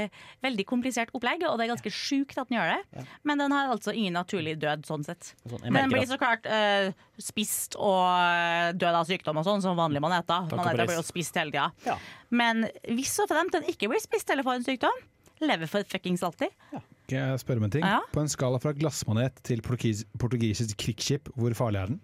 [0.47, 3.07] veldig komplisert opplegg, og det er ganske sjukt at den gjør det.
[3.27, 5.33] Men den har altså ingen naturlig død, sånn sett.
[5.43, 9.65] Sånn, Men den blir så klart uh, spist og eh, død av sykdom og sånn,
[9.65, 10.47] som vanlig maneter.
[10.55, 11.71] Maneter blir jo spist hele tida.
[11.87, 11.99] Ja.
[12.31, 15.03] Men hvis og fremt den ikke blir spist eller får en sykdom,
[15.43, 16.55] lever for fuckings alltid.
[17.09, 17.85] Skal jeg spørre om en ting?
[17.89, 18.03] Ja.
[18.13, 22.03] På en skala fra glassmanet til portugis, portugisisk krigsskip, hvor farlig er den?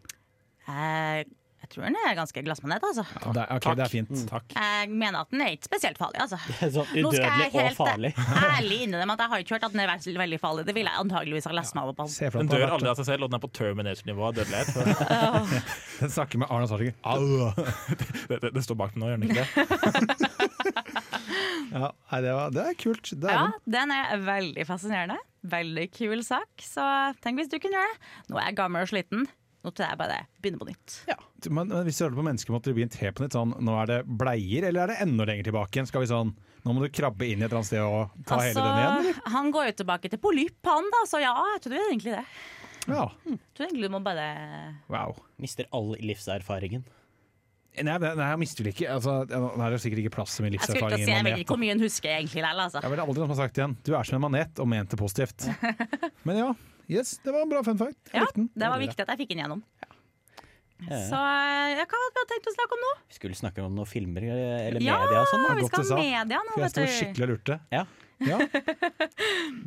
[0.64, 1.26] Eh,
[1.60, 3.04] jeg tror den er ganske glassmanet, altså.
[3.12, 3.76] Ja, det, okay, ok, Takk.
[3.76, 4.22] det er fint.
[4.30, 4.54] Takk.
[4.56, 6.38] Jeg mener at den er ikke spesielt farlig, altså.
[6.72, 8.10] sånn udødelig og farlig.
[8.48, 10.66] ærlig innrømme at jeg har ikke hørt at den er veldig, veldig farlig.
[10.68, 12.08] Det ville jeg antageligvis ha lest meg opp på.
[12.16, 14.72] Se Den dør aldri av seg selv, og den er på Terminator-nivå av dødelighet.
[16.00, 16.96] Den snakker med Arna Sarsinger.
[17.04, 17.52] Au!
[18.28, 20.28] Det, det, det står bak den nå, gjør den ikke det?
[21.74, 23.08] Ja, nei, det, var, det er kult.
[23.18, 23.72] Det er Ja, den.
[23.74, 25.16] den er veldig fascinerende.
[25.50, 26.62] Veldig kul sak.
[26.62, 26.84] Så
[27.24, 28.12] tenk hvis du kunne gjøre det.
[28.30, 29.26] Nå er jeg gammel og sliten.
[29.64, 30.94] Nå tror jeg bare begynne på nytt.
[31.48, 33.74] Men, men hvis du hører på mennesker, måtte du begynt helt på nytt sånn Nå
[33.80, 35.88] er det bleier, eller er det enda lenger tilbake igjen?
[35.88, 36.34] Skal vi sånn
[36.64, 38.98] Nå må du krabbe inn i et eller annet sted og ta hele den igjen?
[39.00, 39.08] eller?
[39.16, 42.22] Altså, han går jo tilbake til polypp, han da, så ja, jeg tror egentlig det.
[42.92, 43.04] Ja.
[43.28, 44.28] Jeg tror egentlig du må bare
[44.92, 45.16] Wow.
[45.40, 46.84] Mister all livserfaringen.
[47.74, 50.52] Nei, det, nei, jeg mister ikke altså, Nå er det sikkert ikke plass til min
[50.54, 52.82] Jeg livserfaring si, jeg en vet ikke hvor mye hun husker egentlig likevel, altså.
[52.84, 53.74] Jeg vil aldri noen som har sagt igjen.
[53.82, 55.48] Du er som en manet, og ment det positivt.
[56.28, 56.52] Men ja,
[57.00, 57.98] yes, det var en bra fun fact.
[58.12, 58.46] Jeg Ja, likte den.
[58.62, 59.64] det var viktig at jeg fikk den gjennom.
[59.82, 59.90] Ja.
[60.84, 62.88] Så ja, hva hadde vi tenkt å snakke om nå?
[63.08, 65.44] Vi skulle snakke om noen filmer eh, eller Ja, media og sånn.
[65.48, 67.58] Ja, vi skal du ha media nå, For jeg vet sto skikkelig og lurte.
[67.72, 67.84] Ja.
[68.24, 68.38] Ja.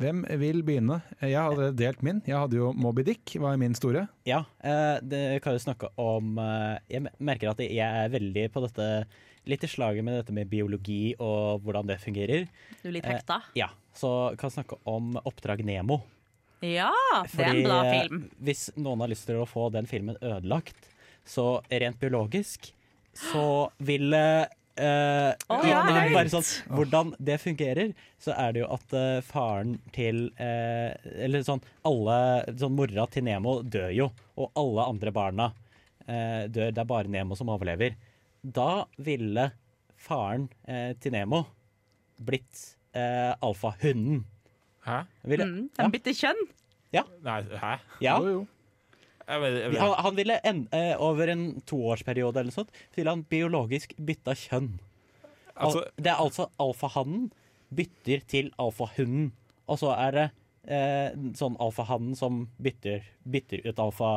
[0.02, 1.00] Hvem vil begynne?
[1.22, 2.20] Jeg har allerede delt min.
[2.28, 4.08] Jeg hadde jo Moby Dick, var min store.
[4.28, 8.64] Ja, eh, det kan jo snakke om eh, Jeg merker at jeg er veldig på
[8.68, 8.90] dette
[9.48, 12.50] Litt i slaget med dette med biologi og hvordan det fungerer.
[12.82, 13.38] Du er litt Eh, hekta.
[13.56, 16.02] Ja, så kan snakke om Oppdrag Nemo.
[16.60, 16.90] Ja,
[17.32, 18.26] det er en bra film.
[18.44, 20.90] Hvis noen har lyst til å få den filmen ødelagt,
[21.24, 22.74] så rent biologisk
[23.16, 23.46] så
[23.80, 24.12] vil
[24.78, 29.20] eh, oh, ja, ja, bare sånn, Hvordan det fungerer, så er det jo at uh,
[29.26, 32.18] faren til uh, Eller sånn alle
[32.58, 35.50] sånn Mora til Nemo dør jo, og alle andre barna
[36.08, 36.72] eh, dør.
[36.72, 37.96] Det er bare Nemo som overlever.
[38.42, 39.50] Da ville
[39.98, 40.46] faren
[41.02, 41.42] til Nemo
[42.24, 42.62] blitt
[42.96, 44.22] uh, alfahunden.
[44.86, 45.02] Hæ?
[45.28, 46.46] Ville, Mm, ja, en bitte kjønn.
[46.94, 47.74] Nei, hæ?
[48.02, 48.20] ja.
[48.20, 48.46] Jo, jo.
[49.28, 49.80] Jeg vet, jeg vet.
[49.84, 54.36] Han, han ville en, eh, over en toårsperiode eller noe sånt, ville han biologisk bytta
[54.40, 54.70] kjønn.
[55.58, 57.30] Al Altså, det er altså alfahannen
[57.76, 59.32] bytter til alfahunden,
[59.68, 60.26] og så er det
[60.72, 64.12] eh, sånn alfahannen som bytter, bytter ut alfa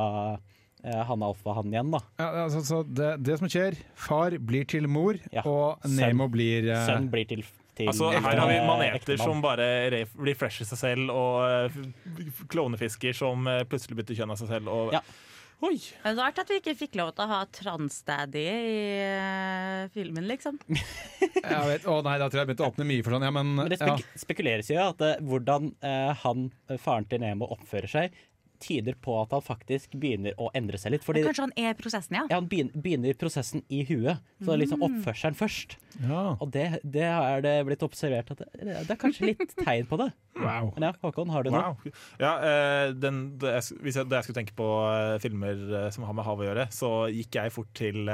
[0.85, 2.01] eh, han-alfahannen igjen, da.
[2.21, 5.43] Ja, altså, så det, det som skjer, far blir til mor, Ja.
[5.43, 5.97] og Sønn.
[5.99, 7.43] Nemo blir eh, Sønn blir til,
[7.81, 13.49] til altså, her har vi maneter som bare refresher seg selv, og eh, klonefisker som
[13.51, 14.73] eh, plutselig bytter kjønn av seg selv.
[14.73, 15.05] Og, Ja.
[15.61, 15.75] Oi!
[15.77, 18.77] Det er rart at vi ikke fikk lov til å ha transdaddy i
[19.13, 20.57] uh, filmen, liksom.
[20.71, 23.27] Jeg vet, Å nei, da tror jeg jeg begynte å åpne mye for sånn.
[23.29, 23.97] Ja, men, Men det ja.
[24.23, 26.49] spekuleres jo at uh, hvordan uh, han,
[26.81, 28.17] faren til Nemo, oppfører seg,
[28.61, 31.05] tyder på at han faktisk begynner å endre seg litt.
[31.07, 32.25] Fordi Kanskje han er i prosessen, ja.
[32.31, 35.79] ja, han begynner, prosessen i huet, så liksom oppførselen først.
[36.05, 36.25] ja.
[36.41, 40.01] Og det, det er det blitt observert at det, det er kanskje litt tegn på
[40.01, 40.11] det.
[40.41, 40.71] Wow.
[40.77, 41.73] Men ja, Håkon, har du noe?
[41.73, 41.97] Wow.
[42.23, 45.89] Ja, eh, den, da, jeg, hvis jeg, da jeg skulle tenke på eh, filmer eh,
[45.95, 48.09] som har med havet å gjøre, så gikk jeg fort til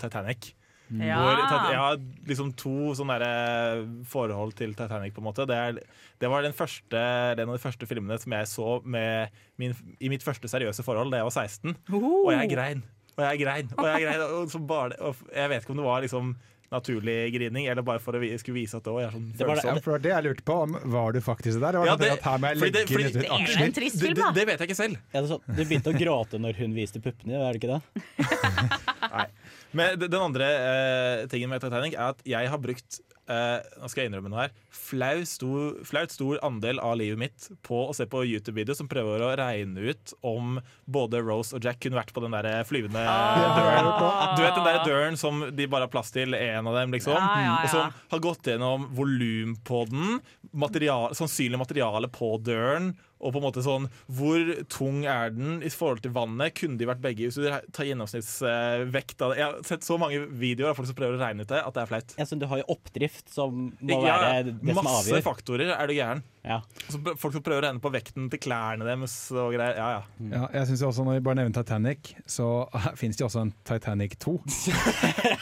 [0.00, 0.54] Titanic.
[0.90, 1.18] Ja.
[1.22, 5.46] Hvor, jeg har liksom to sånne der, eh, forhold til Titanic, på en måte.
[5.46, 5.78] Det, er,
[6.20, 7.02] det var den første,
[7.38, 9.28] den av de første filmene som jeg så med
[9.60, 11.76] min, i mitt første seriøse forhold da jeg var 16.
[11.94, 12.82] Og jeg grein.
[13.16, 13.70] Og jeg grein.
[13.78, 14.22] Og jeg grein.
[14.40, 16.36] Og så bare, og jeg vet ikke om det var liksom
[16.70, 19.56] naturlig grining, eller bare for å skulle vise at det òg er sånn Det var
[19.58, 21.72] det- Ja, for det jeg lurte på, om var du faktisk der?
[21.74, 23.72] Var Ja, det, det- at her må jeg fordi legge fordi- Det er jo en
[23.72, 24.30] trist film, da.
[24.30, 24.96] det vet jeg ikke selv.
[25.12, 27.82] Ja, det sånn, du begynte å gråte når hun viste puppene, er det ikke det?
[29.76, 34.04] Men den andre eh, tingen med Titanic er at jeg har brukt eh, nå skal
[34.04, 34.54] jeg innrømme noe her
[34.90, 39.22] flau stor, flaut stor andel av livet mitt på å se på YouTube-videoer som prøver
[39.22, 40.58] å regne ut om
[40.90, 43.90] både Rose og Jack kunne vært på den der flyvende døren.
[44.34, 47.14] Du vet den der døren som de bare har plass til én av dem, liksom?
[47.14, 47.54] Ja, ja, ja.
[47.62, 50.18] Og som har gått gjennom volum på den,
[50.50, 52.94] material, sannsynlig materiale på døren.
[53.20, 54.40] Og på en måte sånn, Hvor
[54.72, 56.54] tung er den i forhold til vannet?
[56.56, 57.28] Kunne de vært begge?
[57.28, 57.44] Hvis du
[57.76, 61.20] tar gjennomsnittsvekt av det Jeg har sett så mange videoer av folk som prøver å
[61.20, 62.14] regne ut det, at det er flaut.
[62.18, 65.86] Ja, så du har jo oppdrift som må Ja, være det som masse faktorer, er
[65.90, 66.22] du gæren.
[66.40, 66.62] Ja.
[66.88, 69.76] Så folk som prøver å regne på vekten til klærne deres og greier.
[69.76, 70.02] Ja, ja.
[70.32, 72.46] Ja, jeg synes også Når vi bare nevner Titanic, så
[73.00, 74.38] finnes det jo også en Titanic 2.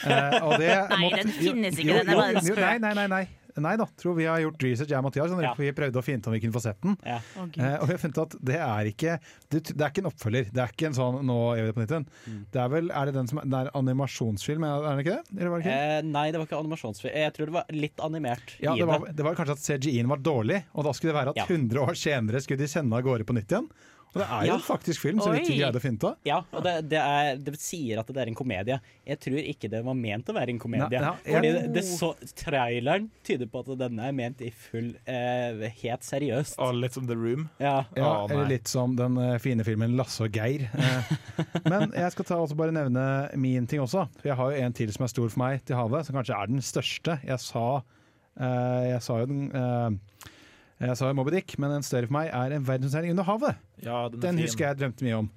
[0.09, 2.59] Eh, og det Nei, måtte- den finnes ikke, Jo, den er bare en spøk.
[2.63, 3.25] Nei, nei, nei, nei.
[3.61, 5.31] Nei da, tror vi har gjort research, jeg og Mathias.
[5.31, 5.55] Sånn, Ja.
[5.59, 6.97] Vi prøvde å finne ut om vi kunne få sett den.
[7.05, 7.19] Ja.
[7.37, 9.19] Oh, Eh, og vi har funnet at det er ikke
[9.51, 10.53] det, det er ikke en oppfølger.
[10.53, 12.07] Det er ikke en sånn 'nå gjør vi det på nytt igjen'.
[12.29, 12.45] Mm.
[12.53, 15.41] Det er vel er det den som det er animasjonsfilm, er det ikke det?
[15.41, 15.99] Eller var det ikke?
[15.99, 17.15] Eh, nei, det var ikke animasjonsfilm.
[17.15, 20.09] Jeg tror det var litt animert Ja, i det var, det var kanskje at CGI-en
[20.09, 21.47] var dårlig, og da skulle det være at Ja.
[21.49, 23.69] 100 år senere skulle de sende av gårde på nytt igjen.
[24.15, 24.59] Og det er jo Ja.
[24.65, 25.59] faktisk film, så vidt vi Oi.
[25.61, 26.15] greide å finne av.
[26.25, 28.79] Ja, og det, det, er, det sier at det er en komedie.
[29.07, 31.01] Jeg tror ikke det var ment å være en komedie.
[31.03, 34.95] Nei, ja, Fordi det, det så, traileren tyder på at denne er ment i full
[35.05, 36.57] eh, helt seriøst.
[36.65, 37.49] Og litt som The Room.
[37.61, 37.85] Ja.
[37.97, 40.67] Ja, oh, eller litt som den eh, fine filmen 'Lasse og Geir'.
[40.73, 41.13] Eh,
[41.71, 43.05] Men jeg skal ta også bare nevne
[43.37, 44.07] min ting også.
[44.21, 46.37] For jeg har jo en til som er stor for meg til havet, som kanskje
[46.41, 47.19] er den største.
[47.29, 47.67] Jeg sa,
[48.41, 50.33] eh, jeg sa jo den eh,
[50.87, 53.59] jeg sa Moby Dick, men en større for meg er en verdensomseiling under havet.
[53.83, 55.31] Ja, den, Den husker jeg drømte mye om.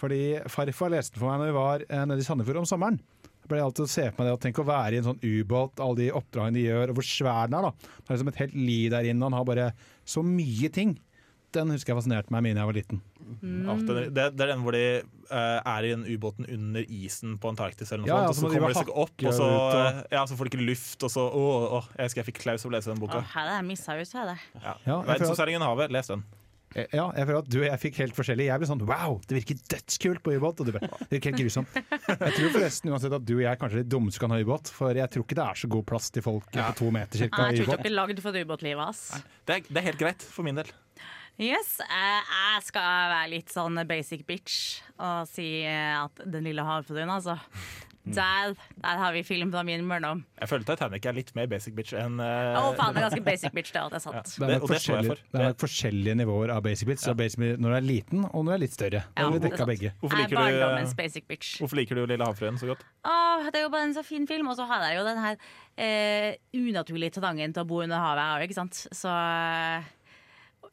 [0.00, 2.96] Fordi farfar leste den for meg når vi var eh, nede i Sandefjord om sommeren.
[3.22, 5.06] Da ble jeg alltid å se på meg det og tenke å være i en
[5.10, 7.68] sånn ubåt, alle de oppdragene de gjør, og hvor svær den er.
[7.68, 7.92] da.
[8.00, 9.68] Det er liksom et helt liv der inne, og han har bare
[10.08, 10.96] så mye ting.
[11.56, 13.00] Den husker jeg fascinerte meg mye da jeg var liten.
[13.40, 14.82] Ja, den, det, det er den hvor de
[15.30, 18.34] uh, er i den ubåten under isen på Antarktis, eller noe Ja, ja, sånt, og
[18.34, 20.52] så så kommer de seg opp, og så, ut, og- eh, ja, så får de
[20.54, 21.46] ikke luft, og så Å,
[21.78, 23.22] å, jeg husker jeg fikk klaus av å lese den boka.
[23.34, 24.34] hadde jeg missa ut, her.
[24.34, 24.44] er.
[24.60, 24.74] Ja.
[24.86, 26.24] Ja, jeg føler at- havet, les den.
[26.74, 28.46] Eh, Ja, jeg føler at du og jeg fikk helt forskjellig.
[28.46, 30.60] Jeg ble sånn wow, det virker dødskult på ubåt.
[30.62, 31.72] Og du bare det virker helt grusomt.
[31.74, 34.42] Jeg tror forresten uansett at du og jeg kanskje er de dummeste som kan ha
[34.44, 34.70] ubåt.
[34.74, 37.42] For jeg tror ikke det er så god plass til folk på to meter cirka
[37.42, 39.02] Nei, jeg tror ikke dere er lagd for ubåtlivet, ass.
[39.46, 40.70] Det er, det er helt greit for min del.
[41.40, 46.64] Yes, eh, jeg skal være litt sånn basic bitch og si eh, at Den lille
[46.66, 47.38] havfruen, altså.
[48.10, 50.22] Der, der har vi film fra min barndom.
[50.40, 52.56] Jeg føler Titanic er litt mer basic bitch enn uh...
[52.56, 53.82] Å, faen, det er ganske basic bitch, det.
[53.92, 54.32] Det er sant.
[54.34, 55.22] Det er, nok forskjellige, for.
[55.36, 57.04] det er forskjellige nivåer av basic bitch.
[57.06, 57.14] Ja.
[57.20, 59.04] basic når du er liten og når du er litt større.
[59.20, 59.92] Ja, er begge.
[60.00, 61.54] Hvorfor er liker, du, barndommens basic bitch.
[61.60, 62.84] hvorfor liker du Lille havfruen så godt?
[63.04, 65.24] Oh, det er jo bare en så fin film, og så har jeg jo den
[65.24, 65.40] her
[65.76, 68.84] eh, unaturlige trangen til å bo under havet, jeg òg, ikke sant.
[68.96, 69.14] Så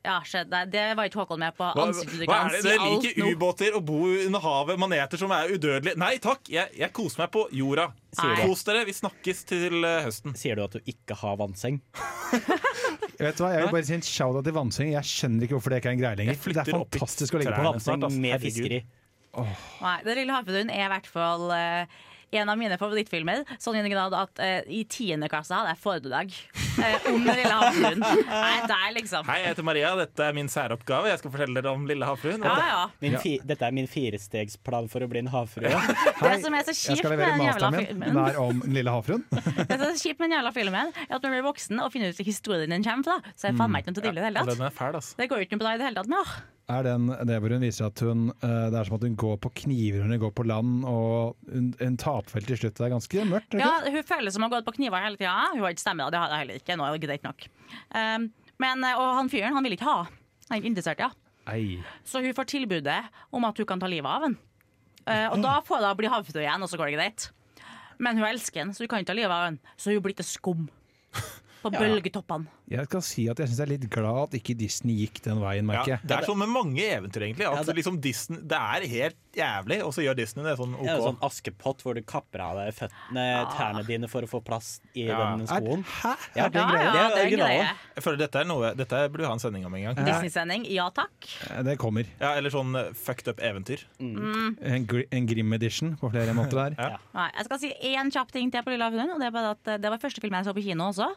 [0.07, 1.67] ja, skjedd det, det var ikke Håkon med på.
[1.75, 2.61] Hva, hva er det?
[2.63, 5.97] Dere liker ubåter og bo under havet, maneter som er udødelige.
[5.99, 7.89] Nei takk, jeg, jeg koser meg på jorda.
[8.17, 10.35] Kos dere, vi snakkes til eh, høsten.
[10.39, 11.81] Sier du at du ikke har vannseng?
[13.17, 14.93] Vet du hva, Jeg vil bare si en shout-out til vannseng.
[14.93, 16.39] Jeg skjønner ikke hvorfor det ikke er en greie lenger.
[16.47, 17.67] Det er fantastisk å ligge på.
[17.67, 18.81] Vannseng med fiskeri.
[18.81, 19.05] fiskeri.
[19.83, 21.97] Nei, Den lille havfruen er i hvert fall eh,
[22.31, 23.43] en av mine favorittfilmer.
[23.61, 27.53] Sånn i den grad at uh, i tiende klasse hadde jeg foredrag uh, om lille
[27.53, 28.03] havfruen.
[28.03, 29.93] Nei, er liksom Hei, jeg heter Maria.
[29.99, 31.11] Dette er min særoppgave.
[31.11, 32.43] Jeg skal fortelle dere om Lille havfruen.
[32.43, 32.81] Ja, ja.
[33.13, 33.21] ja.
[33.47, 35.71] dette er min firestegsplan for å bli en havfrue.
[36.17, 37.87] Det som er så Jeg kjipt skal med levere den jævla masteren min.
[37.87, 39.23] filmen, Det er om lille havfruen.
[39.31, 41.81] det som er så kjipt med den jævla filmen er at når du blir voksen
[41.83, 44.07] og finner ut hvor historien din kommer fra, så er faen meg ikke noe til
[44.09, 44.67] det i det hele tatt.
[44.67, 45.17] er altså.
[45.17, 46.37] Det går jo ikke noe bra i det hele tatt Men.
[46.67, 49.37] Er den det hvor hun viser at hun eh, Det er som at hun går
[49.39, 52.75] på kniver hun går på land, og hun, hun taper til slutt.
[52.75, 53.55] Det er ganske mørkt.
[53.55, 53.63] Ikke?
[53.63, 55.35] Ja, hun føler som hun har gått på kniver hele tida.
[55.53, 56.75] Hun har ikke stemme, det har jeg heller ikke.
[56.75, 57.47] Nå er det greit nok.
[57.95, 58.27] Um,
[58.59, 59.97] men, eh, og han fyren han vil ikke ha.
[60.49, 61.09] Han er ikke interessert, ja.
[61.47, 61.79] Ei.
[62.03, 62.99] Så hun får tilbudet
[63.31, 64.37] om at hun kan ta livet av ham.
[65.07, 67.29] Uh, og da får hun bli havfrue igjen, og så går det greit.
[68.03, 69.61] Men hun elsker ham, så hun kan ikke ta livet av ham.
[69.79, 70.67] Så hun blir til skum.
[71.71, 72.47] På bølgetoppene.
[72.69, 75.39] Jeg skal si at jeg syns jeg er litt glad at ikke Disney gikk den
[75.39, 75.99] veien, merker jeg.
[76.03, 77.45] det er sånn med mange eventyr, egentlig.
[77.47, 80.73] At Ja, det- liksom Disney, det er helt jævlig, og så gjør Disney det sånn
[80.83, 81.03] Ja, OK.
[81.07, 83.25] sånn Askepott hvor du kapper av deg føttene,
[83.55, 85.35] tærne dine for å få plass i Ja.
[85.37, 85.83] den skoen.
[85.85, 86.15] Hæ?
[86.35, 86.83] Ja, det er Ja, greie?
[86.83, 87.69] ja, Det er det er en greie.
[87.95, 90.05] Jeg føler dette er noe Dette burde vi ha en sending om en gang.
[90.05, 91.11] Disney-sending, ja takk.
[91.51, 92.05] Eh, Det kommer.
[92.19, 93.83] Ja, Eller sånn eh, fucked up eventyr.
[93.99, 96.75] En, gr en Grim edition på flere måter der.
[96.77, 96.97] Ja.
[97.13, 99.13] Nei, jeg skal si én kjapp ting til på Lille Havfruen.
[99.13, 101.09] Og det er bare at eh, det var første filmen jeg så på kino også.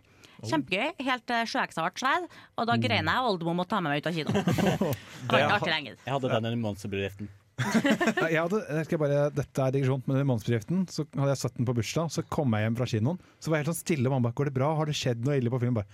[0.48, 0.94] Kjempegøy.
[1.10, 2.30] Helt til sjøeksa ble sverd.
[2.56, 4.44] Og da grein jeg, og oldemor måtte ta med meg ut av kinoen.
[5.26, 6.00] Det var ikke artig lenger.
[6.06, 7.28] Jeg hadde den i monsterbedriften.
[7.60, 11.58] Jeg hadde, jeg skal bare, dette er digresjon, men i månedsbedriften så hadde jeg satt
[11.58, 13.18] den på bursdag, så kom jeg hjem fra kinoen.
[13.36, 14.70] Så var jeg helt sånn stille, og mamma bare 'Går det bra?
[14.78, 15.90] Har det skjedd noe ille på filmen?' Bare,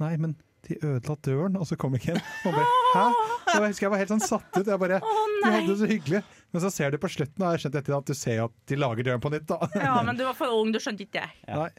[0.00, 0.32] Nei, men
[0.64, 2.22] de ødela døren, og så kom ikke igjen.
[2.48, 3.04] Og bare, Hæ?
[3.50, 4.66] Så jeg husker jeg var helt sånn satt ut.
[4.66, 6.22] Jeg bare, Å, De hadde det så hyggelig.
[6.52, 8.52] Men så ser du på slutten, og jeg har skjønt etter at du ser at
[8.66, 9.46] de lager døren på nytt.
[9.48, 9.58] da.
[9.76, 11.30] Ja, men du var for ung, du skjønte ikke det.
[11.48, 11.66] Ja.
[11.66, 11.70] Nei.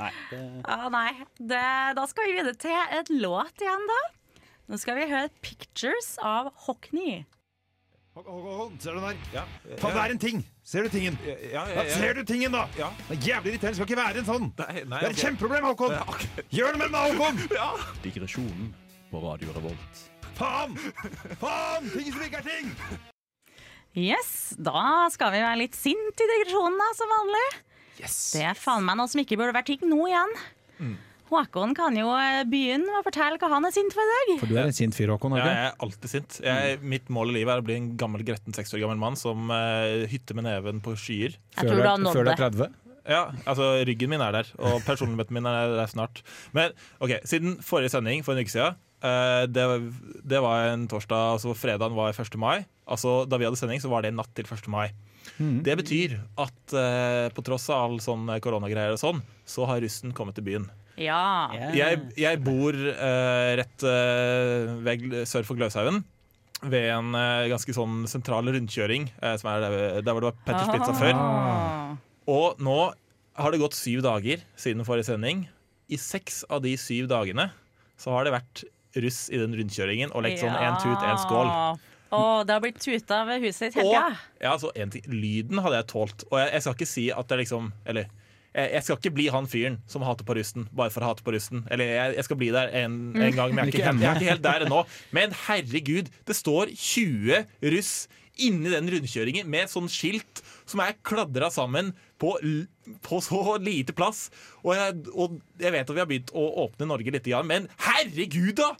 [0.00, 1.10] Nei, det, Ah, nei.
[1.36, 1.64] Det,
[1.98, 4.00] da skal vi videre til et låt igjen, da.
[4.70, 7.24] Nå skal vi høre 'Pictures' av Hockney.
[8.20, 9.16] Ser du den der?
[9.32, 9.42] Ja,
[9.78, 10.40] Faen, det er en ting!
[10.66, 11.16] Ser du tingen?
[11.24, 11.94] ja, ja, Ja, ja.
[11.94, 12.64] ser du tingen, da?
[12.76, 12.88] Ja.
[13.08, 13.74] Det er jævlig irriterende.
[13.78, 14.48] Skal ikke være en sånn.
[14.58, 15.22] Nei, nei, Det er et okay.
[15.24, 15.94] kjempeproblem, Håkon!
[15.94, 16.24] Ja, ok.
[16.50, 17.36] Gjør det med den, Håkon!
[18.04, 18.74] Digresjonen
[19.10, 20.02] på Radio Revolt.
[20.34, 20.76] Faen!
[21.40, 21.90] Faen!
[21.94, 22.74] Ting som ikke er ting!
[23.98, 27.46] Yes, da skal vi være litt sint i digresjonen, da, som vanlig.
[28.06, 30.36] Det er faen meg noe som ikke burde vært ting nå igjen.
[31.30, 32.10] Håkon kan jo
[32.50, 34.30] begynne med å fortelle hva han er sint for i dag.
[34.42, 35.36] For du er en sint fyr, Håkon.
[35.38, 36.38] Ja, jeg er alltid sint.
[36.42, 39.18] Jeg, mitt mål i livet er å bli en gammel gretten 60 år gammel mann
[39.18, 41.36] som uh, hytter med neven på skyer.
[41.54, 42.36] Før du har nådd Før du det.
[42.36, 42.78] er 30?
[43.10, 46.20] Ja, altså Ryggen min er der, og personligheten min er der snart.
[46.56, 49.68] Men ok, siden forrige sending for en uke siden uh, det,
[50.34, 52.36] det var en torsdag, altså fredagen var 1.
[52.42, 52.66] mai.
[52.90, 54.66] Altså Da vi hadde sending, så var det natt til 1.
[54.72, 54.88] mai.
[55.38, 60.14] Det betyr at eh, på tross av all sånn koronagreier og sånn, så har russen
[60.16, 60.66] kommet til byen.
[61.00, 61.48] Ja.
[61.72, 66.02] Jeg, jeg bor eh, rett eh, vegg sør for Gløshaugen.
[66.60, 70.42] Ved en eh, ganske sånn sentral rundkjøring, eh, som er der, der hvor det var
[70.44, 71.14] Petters Pizza før.
[71.16, 71.94] Ah.
[72.28, 72.80] Og nå
[73.40, 75.46] har det gått syv dager siden forrige sending.
[75.88, 77.48] I seks av de syv dagene
[78.00, 78.64] så har det vært
[79.00, 81.48] russ i den rundkjøringen og lekt sånn én tut, én skål.
[82.10, 84.24] Å, det har blitt tuta ved huset ditt hele tida.
[84.42, 86.24] ja, altså, en ting, lyden hadde jeg tålt.
[86.30, 88.08] Og jeg, jeg skal ikke si at det liksom Eller
[88.50, 91.22] jeg, jeg skal ikke bli han fyren som hater på rusten bare for å hate
[91.26, 91.62] på rusten.
[91.70, 94.18] Eller jeg, jeg skal bli der en, en gang, men jeg er, ikke jeg er
[94.18, 94.80] ikke helt der ennå.
[95.14, 97.94] Men herregud, det står 20 russ
[98.40, 102.34] inni den rundkjøringen med sånn skilt som er kladra sammen på,
[103.06, 104.28] på så lite plass.
[104.64, 108.56] Og jeg, og jeg vet at vi har begynt å åpne Norge litt, men herregud,
[108.62, 108.72] da!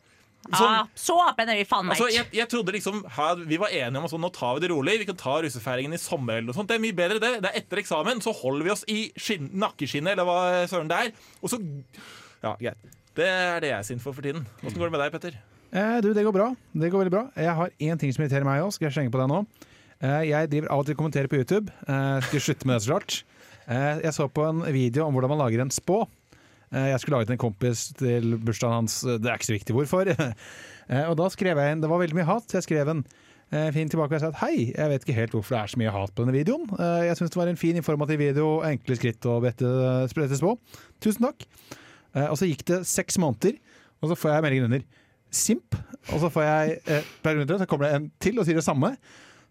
[0.48, 3.58] Sånn, Ja, så åpen er vi faen meg Altså, jeg, jeg trodde liksom her, Vi
[3.60, 4.94] var enige om at sånn, nå tar vi det rolig.
[5.02, 6.38] Vi kan ta russefeiringen i sommer.
[6.38, 7.32] eller noe sånt Det er mye bedre det.
[7.44, 8.22] Det er etter eksamen.
[8.24, 11.12] Så holder vi oss i skinn, nakkeskinnet, eller hva søren det er.
[11.42, 11.60] Og så
[12.42, 12.78] Ja, greit.
[13.14, 14.46] Det er det jeg er sint for for tiden.
[14.64, 15.36] Åssen går det med deg, Petter?
[15.70, 16.48] Eh, du, det går bra.
[16.72, 17.24] Det går veldig bra.
[17.36, 18.72] Jeg har én ting som irriterer meg òg.
[18.72, 19.42] Skal jeg slenge på deg nå?
[20.00, 21.68] Eh, jeg driver av og til kommenterer på YouTube.
[21.84, 23.18] Eh, skal slutte med det så klart.
[23.68, 26.06] Eh, jeg så på en video om hvordan man lager en spå.
[26.74, 29.00] Eh, jeg skulle laget en kompis til bursdagen hans.
[29.02, 30.12] Det er ikke så viktig hvorfor.
[30.90, 32.50] Eh, og da skrev jeg en Det var veldig mye hat.
[32.50, 33.04] Jeg skrev en
[33.54, 35.70] eh, fin tilbake og jeg sa at hei, jeg vet ikke helt hvorfor det er
[35.70, 36.64] så mye hat på denne videoen.
[37.06, 39.70] Jeg syns det var en fin, informativ video, enkle skritt å brette,
[40.42, 40.56] på.
[40.98, 41.46] Tusen takk.
[42.26, 43.60] Og så gikk det seks måneder,
[44.02, 44.82] og så får jeg meldingen under
[45.30, 45.78] simp.
[46.10, 48.94] Og så får jeg eh, så kommer det en til og sier det samme.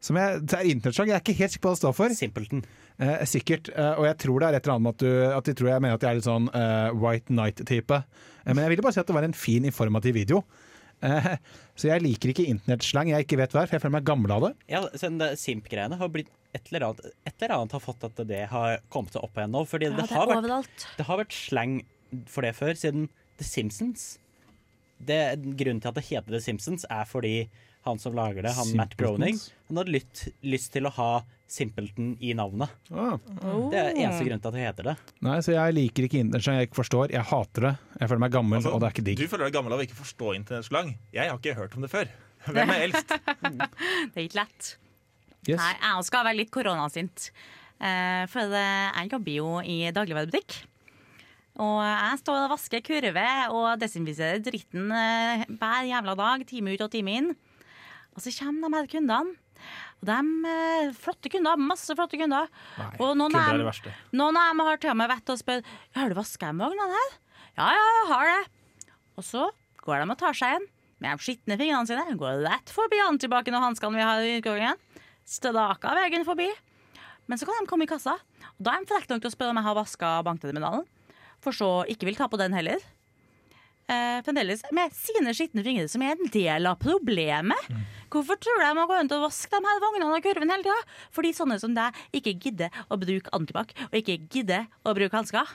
[0.04, 2.16] Som jeg, det er internettsjang, Jeg er ikke helt sikker på hva det står for.
[2.16, 2.64] Simpleton.
[3.00, 3.70] Eh, sikkert.
[3.72, 5.70] Eh, og jeg tror det er et eller annet med at, du, at de tror
[5.72, 8.00] jeg mener at jeg er litt sånn eh, White Night-type.
[8.02, 10.42] Eh, men jeg ville bare si at det var en fin, informativ video.
[11.00, 11.30] Eh,
[11.80, 14.34] så jeg liker ikke internettslang jeg ikke vet hva er, for jeg føler meg gammel
[14.36, 14.52] av det.
[14.74, 18.20] Ja, så det Simp-greiene har blitt et eller, annet, et eller annet har fått at
[18.28, 19.64] det har kommet seg opp igjen nå.
[19.70, 21.80] Fordi Ja, det, det har vært, det har vært slang
[22.28, 23.08] for det før, siden
[23.40, 24.10] The Simpsons.
[25.00, 25.22] Det,
[25.56, 27.36] grunnen til at det heter The Simpsons, er fordi
[27.88, 29.38] han som lager det, han Matt Groening,
[29.70, 31.12] han hadde lytt, lyst til å ha
[31.50, 32.70] Simpleton i navnet.
[32.94, 33.16] Ah.
[33.72, 34.96] Det er eneste grunnen til at det heter det.
[35.26, 37.14] Nei, så jeg liker ikke internettslang jeg ikke forstår.
[37.16, 37.72] Jeg hater det.
[37.98, 39.24] Jeg føler meg gammel, og det er ikke digg.
[39.24, 40.94] Du føler deg gammel av å ikke forstå internettslang.
[41.16, 42.12] Jeg har ikke hørt om det før.
[42.46, 43.16] Hvem er eldst?
[44.14, 44.70] Det er ikke lett.
[45.48, 45.58] Yes.
[45.58, 47.30] Nei, jeg skal være litt koronasint.
[47.80, 48.66] Eh, for det,
[49.00, 50.58] jeg jobber jo i dagligvarebutikk.
[51.60, 56.86] Og jeg står og vasker kurve og desinfiserer dritten eh, hver jævla dag, time ut
[56.86, 57.32] og time inn.
[58.20, 59.38] Og så kommer de her kundene.
[60.00, 60.16] Og de
[60.52, 62.48] er flotte kunder, masse flotte kunder.
[63.00, 63.94] og noen Kunder er det verste.
[64.16, 65.64] noen av dem har til og med vett og spør
[65.96, 67.16] Har du vaska vognene her.
[67.60, 68.94] Ja, ja, jeg har det.
[69.20, 69.48] Og så
[69.84, 70.68] går de og tar seg en
[71.00, 72.18] med de skitne fingrene sine.
[72.20, 74.80] Går rett forbi antibac og hanskene vi har i utgangen.
[75.28, 76.48] Stødaka veien forbi.
[77.30, 79.36] Men så kan de komme i kassa, og da er de frekke nok til å
[79.36, 80.88] spørre om jeg har vaska bankterminalen.
[81.40, 82.82] For så ikke vil ta på den heller.
[83.90, 87.70] Eh, fremdeles med sine skitne fingre, som er en del av problemet.
[88.10, 90.66] Hvorfor tror du jeg må gå rundt og vaske de her vognene og kurven hele
[90.66, 90.78] tida?
[91.16, 95.52] Fordi sånne som deg ikke gidder å bruke antibac, og ikke gidder å bruke hansker.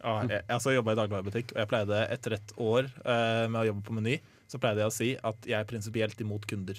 [0.00, 3.58] Ja, jeg har altså jobba i dagligvarebutikk, og jeg pleide etter et år eh, med
[3.62, 6.78] å jobbe på Meny, så pleide jeg å si at jeg er prinsipielt imot kunder.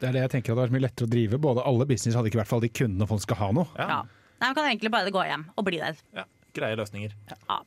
[0.00, 1.38] Det er det jeg tenker hadde vært mye lettere å drive.
[1.42, 3.68] Både alle business hadde ikke i hvert fall de kundene folk skal ha noe.
[3.76, 4.00] Ja, Ja.
[4.40, 5.98] Nei, Man kan egentlig bare gå hjem og bli der.
[6.16, 6.24] ja
[6.56, 7.12] Greie løsninger.
[7.28, 7.58] Nei,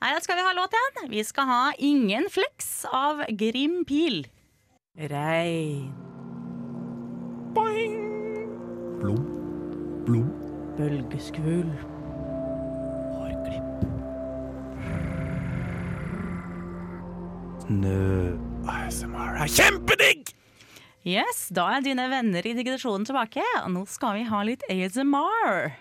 [0.00, 1.10] da skal vi ha låt igjen.
[1.10, 4.26] Vi skal ha Ingen fleks av Grim Pil.
[4.98, 5.92] Rein.
[9.00, 9.26] Blom.
[10.06, 10.30] Blom.
[10.78, 11.70] Bølgeskvul.
[17.64, 18.36] Snø.
[18.68, 20.34] ASMR er kjempedigg!
[21.04, 25.72] Yes, da er dine venner i digresjonen tilbake, og nå skal vi ha litt ASMR.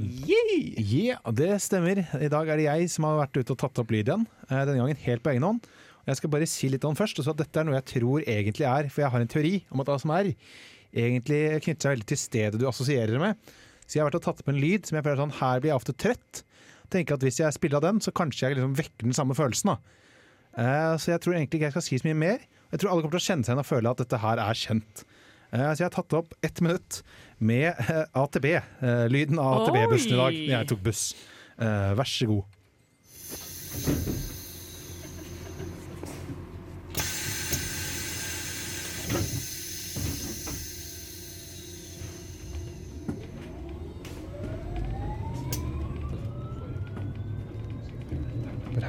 [0.00, 1.98] Ja, det stemmer.
[2.16, 4.22] I dag er det jeg som har vært ute og tatt opp lyd igjen.
[4.48, 5.66] eh, Denne gangen helt på egen hånd.
[6.08, 7.20] Jeg skal bare si litt om først.
[7.22, 9.80] så at Dette er noe jeg tror egentlig er, for jeg har en teori om
[9.84, 10.30] at ASMR
[10.96, 13.36] egentlig knytter seg veldig til stedet du assosierer det med.
[13.86, 15.70] Så jeg har vært og tatt opp en lyd som jeg føler sånn, her blir
[15.74, 16.42] jeg ofte trøtt.
[16.90, 19.74] Tenker at Hvis jeg spiller av den, så kanskje jeg liksom vekker den samme følelsen.
[19.74, 19.78] da.
[20.56, 22.38] Eh, Så jeg tror egentlig ikke jeg skal si så mye mer.
[22.72, 24.54] Jeg tror alle kommer til å kjenne seg igjen og føle at dette her er
[24.54, 25.04] kjent.
[25.52, 27.02] Eh, Så jeg har tatt opp ett minutt
[27.38, 28.44] med eh, AtB.
[28.54, 30.32] eh, Lyden av AtB-bussen i dag.
[30.54, 31.04] Jeg tok buss.
[31.60, 32.44] Vær så god.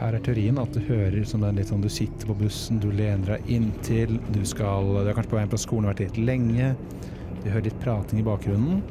[0.02, 2.80] Her er teorien at du hører som det er litt sånn du sitter på bussen,
[2.82, 6.02] du lener deg inntil, du skal Du er kanskje på vei inn på skolen vært
[6.06, 6.72] litt lenge.
[7.44, 8.82] Du hører litt prating i bakgrunnen.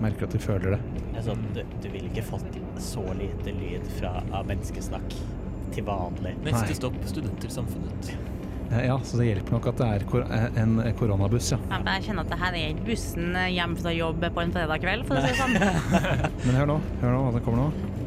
[0.00, 0.80] Merker at du føler det.
[1.16, 5.14] Altså, du, du ville ikke fått så lite lyd fra av menneskesnakk
[5.72, 6.34] til vanlig.
[6.44, 8.10] Neste stopp Studentersamfunnet.
[8.12, 10.24] Eh, Ja, så det hjelper nok at det er kor
[10.58, 11.58] en koronabuss, ja.
[11.70, 14.82] Ja, Jeg kjenner at det her er ikke bussen hjem fra jobb på en fredag
[14.84, 15.54] kveld, for å si det sånn.
[16.48, 18.05] Men hør nå, hør nå hva som kommer nå.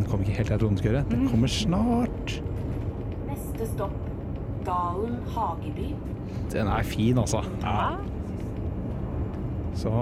[0.00, 1.08] Lyden kommer ikke helt der å den skulle gjøre.
[1.10, 2.30] Den kommer snart.
[3.28, 3.96] Neste stopp
[4.64, 5.90] Dalen Hageby.
[6.52, 7.42] Den er fin, altså.
[7.60, 7.98] Ja.
[9.76, 9.92] Så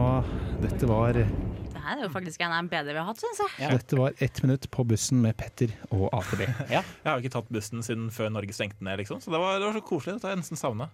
[0.63, 3.41] dette var, Det her er jo faktisk en av de bedre vi har hatt, syns
[3.43, 3.55] jeg.
[3.65, 3.71] Ja.
[3.75, 6.45] dette var ett minutt på bussen med Petter og AtB.
[6.77, 6.83] Ja.
[6.85, 9.19] Jeg har jo ikke tatt bussen siden før Norge stengte ned, liksom.
[9.25, 10.19] Så det var, det var så koselig.
[10.19, 10.93] Dette har jeg nesten savna.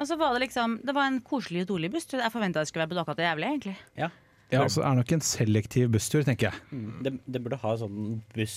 [0.00, 2.08] Og så var det liksom Det var en koselig og rolig buss.
[2.10, 3.76] Jeg forventa det skulle være blokka til jævlig, egentlig.
[4.00, 4.10] Ja,
[4.58, 6.66] altså er nok en selektiv busstur, tenker jeg.
[6.74, 6.90] Mm.
[7.06, 8.56] Det, det burde ha sånn buss,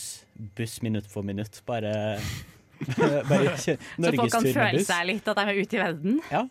[0.58, 1.62] buss minutt for minutt.
[1.70, 1.94] Bare,
[3.30, 6.20] bare Så folk kan føle seg litt at de er ute i verden.
[6.34, 6.48] Ja.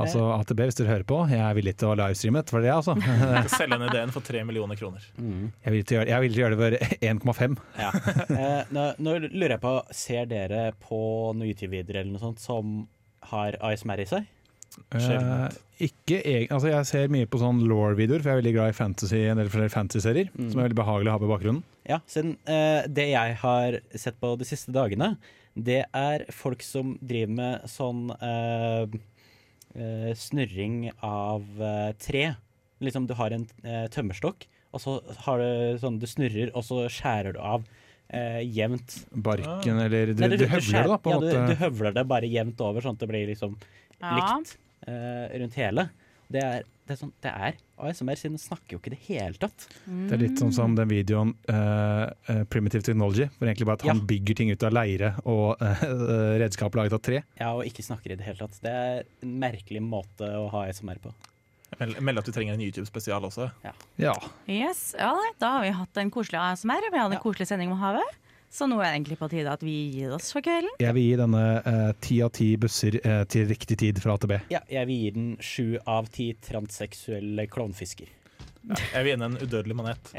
[0.00, 2.78] Altså AtB, hvis dere hører på, jeg er villig til å livestreame dette for dere,
[2.78, 2.94] altså.
[3.58, 5.04] Selge den ideen for tre millioner kroner.
[5.18, 5.50] Mm.
[5.66, 7.56] Jeg vil gjøre, jeg å gjøre det for 1,5.
[7.80, 7.90] Ja.
[8.30, 11.00] Eh, nå, nå lurer jeg på, ser dere på
[11.34, 12.84] noen YouTube-videoer eller noe sånt som
[13.32, 14.30] har ASMR i seg?
[14.78, 15.58] Eh, Sjeldent.
[15.82, 18.76] ikke egen, altså jeg ser mye på sånn law-videoer, for jeg er veldig glad i
[18.76, 20.50] fantasy, en del flere fantasy-serier, Mm.
[20.50, 21.62] som er veldig behagelig å ha på bakgrunnen.
[21.88, 25.16] Ja, siden uh, det jeg har sett på de siste dagene,
[25.56, 28.86] det er folk som driver med sånn uh,
[29.74, 31.42] eh, snurring av
[31.98, 32.36] tre.
[32.80, 33.46] Liksom du har en
[33.90, 37.66] tømmerstokk, og så har du sånn du snurrer, og så skjærer du av
[38.14, 39.06] eh, jevnt.
[39.10, 42.30] Barken, eller du, Nei, du, høvler det, da, på ja, du, du høvler det bare
[42.30, 43.56] jevnt over, sånn at det blir liksom
[44.00, 44.16] Ja.
[44.38, 44.56] likt
[44.88, 45.88] eh, rundt hele.
[46.30, 49.00] Det er, det er sånn, det er ASMR, siden den snakker jo ikke i det
[49.08, 49.64] hele tatt.
[49.86, 53.86] Det er litt sånn som den videoen eh, eh, Primitive Technology, hvor egentlig bare at
[53.88, 55.82] han bygger ting ut av leire og uh,
[56.42, 57.22] redskap laget av tre.
[57.40, 58.60] Ja, og ikke snakker i det hele tatt.
[58.62, 61.12] Det er en merkelig måte å ha ASMR på.
[61.80, 63.46] Meld at du trenger en YouTube-spesial også.
[63.98, 64.14] Ja.
[64.50, 66.90] Yes, ja, Da har vi hatt en koselig ASMR.
[66.90, 67.22] Vi hadde en Ja.
[67.22, 68.18] koselig sending om havet.
[68.50, 70.72] Så nå er det egentlig på tide at vi gir oss for kvelden.
[70.82, 74.40] Jeg vil gi denne eh, ti av ti busser eh, til riktig tid fra AtB.
[74.50, 78.10] Ja, jeg vil gi den sju av ti transseksuelle klovnfisker.
[78.66, 80.10] Ja, jeg vil gi den en udødelig manet.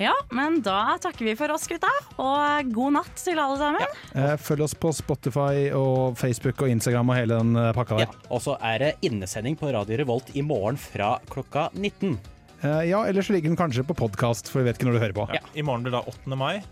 [0.00, 1.88] Ja, men da takker vi for oss, gutta.
[2.20, 3.98] Og god natt til alle sammen.
[4.16, 8.32] Eh, følg oss på Spotify og Facebook og Instagram og hele den pakka pakka Ja,
[8.32, 12.16] og så er det innesending på Radio Revolt i morgen fra klokka 19.
[12.62, 15.02] Eh, ja, eller så ligger den kanskje på podkast, for vi vet ikke når du
[15.04, 15.28] hører på.
[15.36, 15.44] Ja.
[15.54, 16.36] I morgen blir det da 8.
[16.40, 16.64] mai.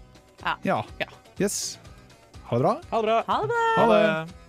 [0.43, 0.85] Ja.
[0.99, 1.07] Ja.
[1.39, 1.79] Yes.
[2.45, 2.81] Ha det bra.
[2.91, 3.23] Ha det bra!
[3.27, 3.57] Ha det bra.
[3.77, 4.44] Ha det.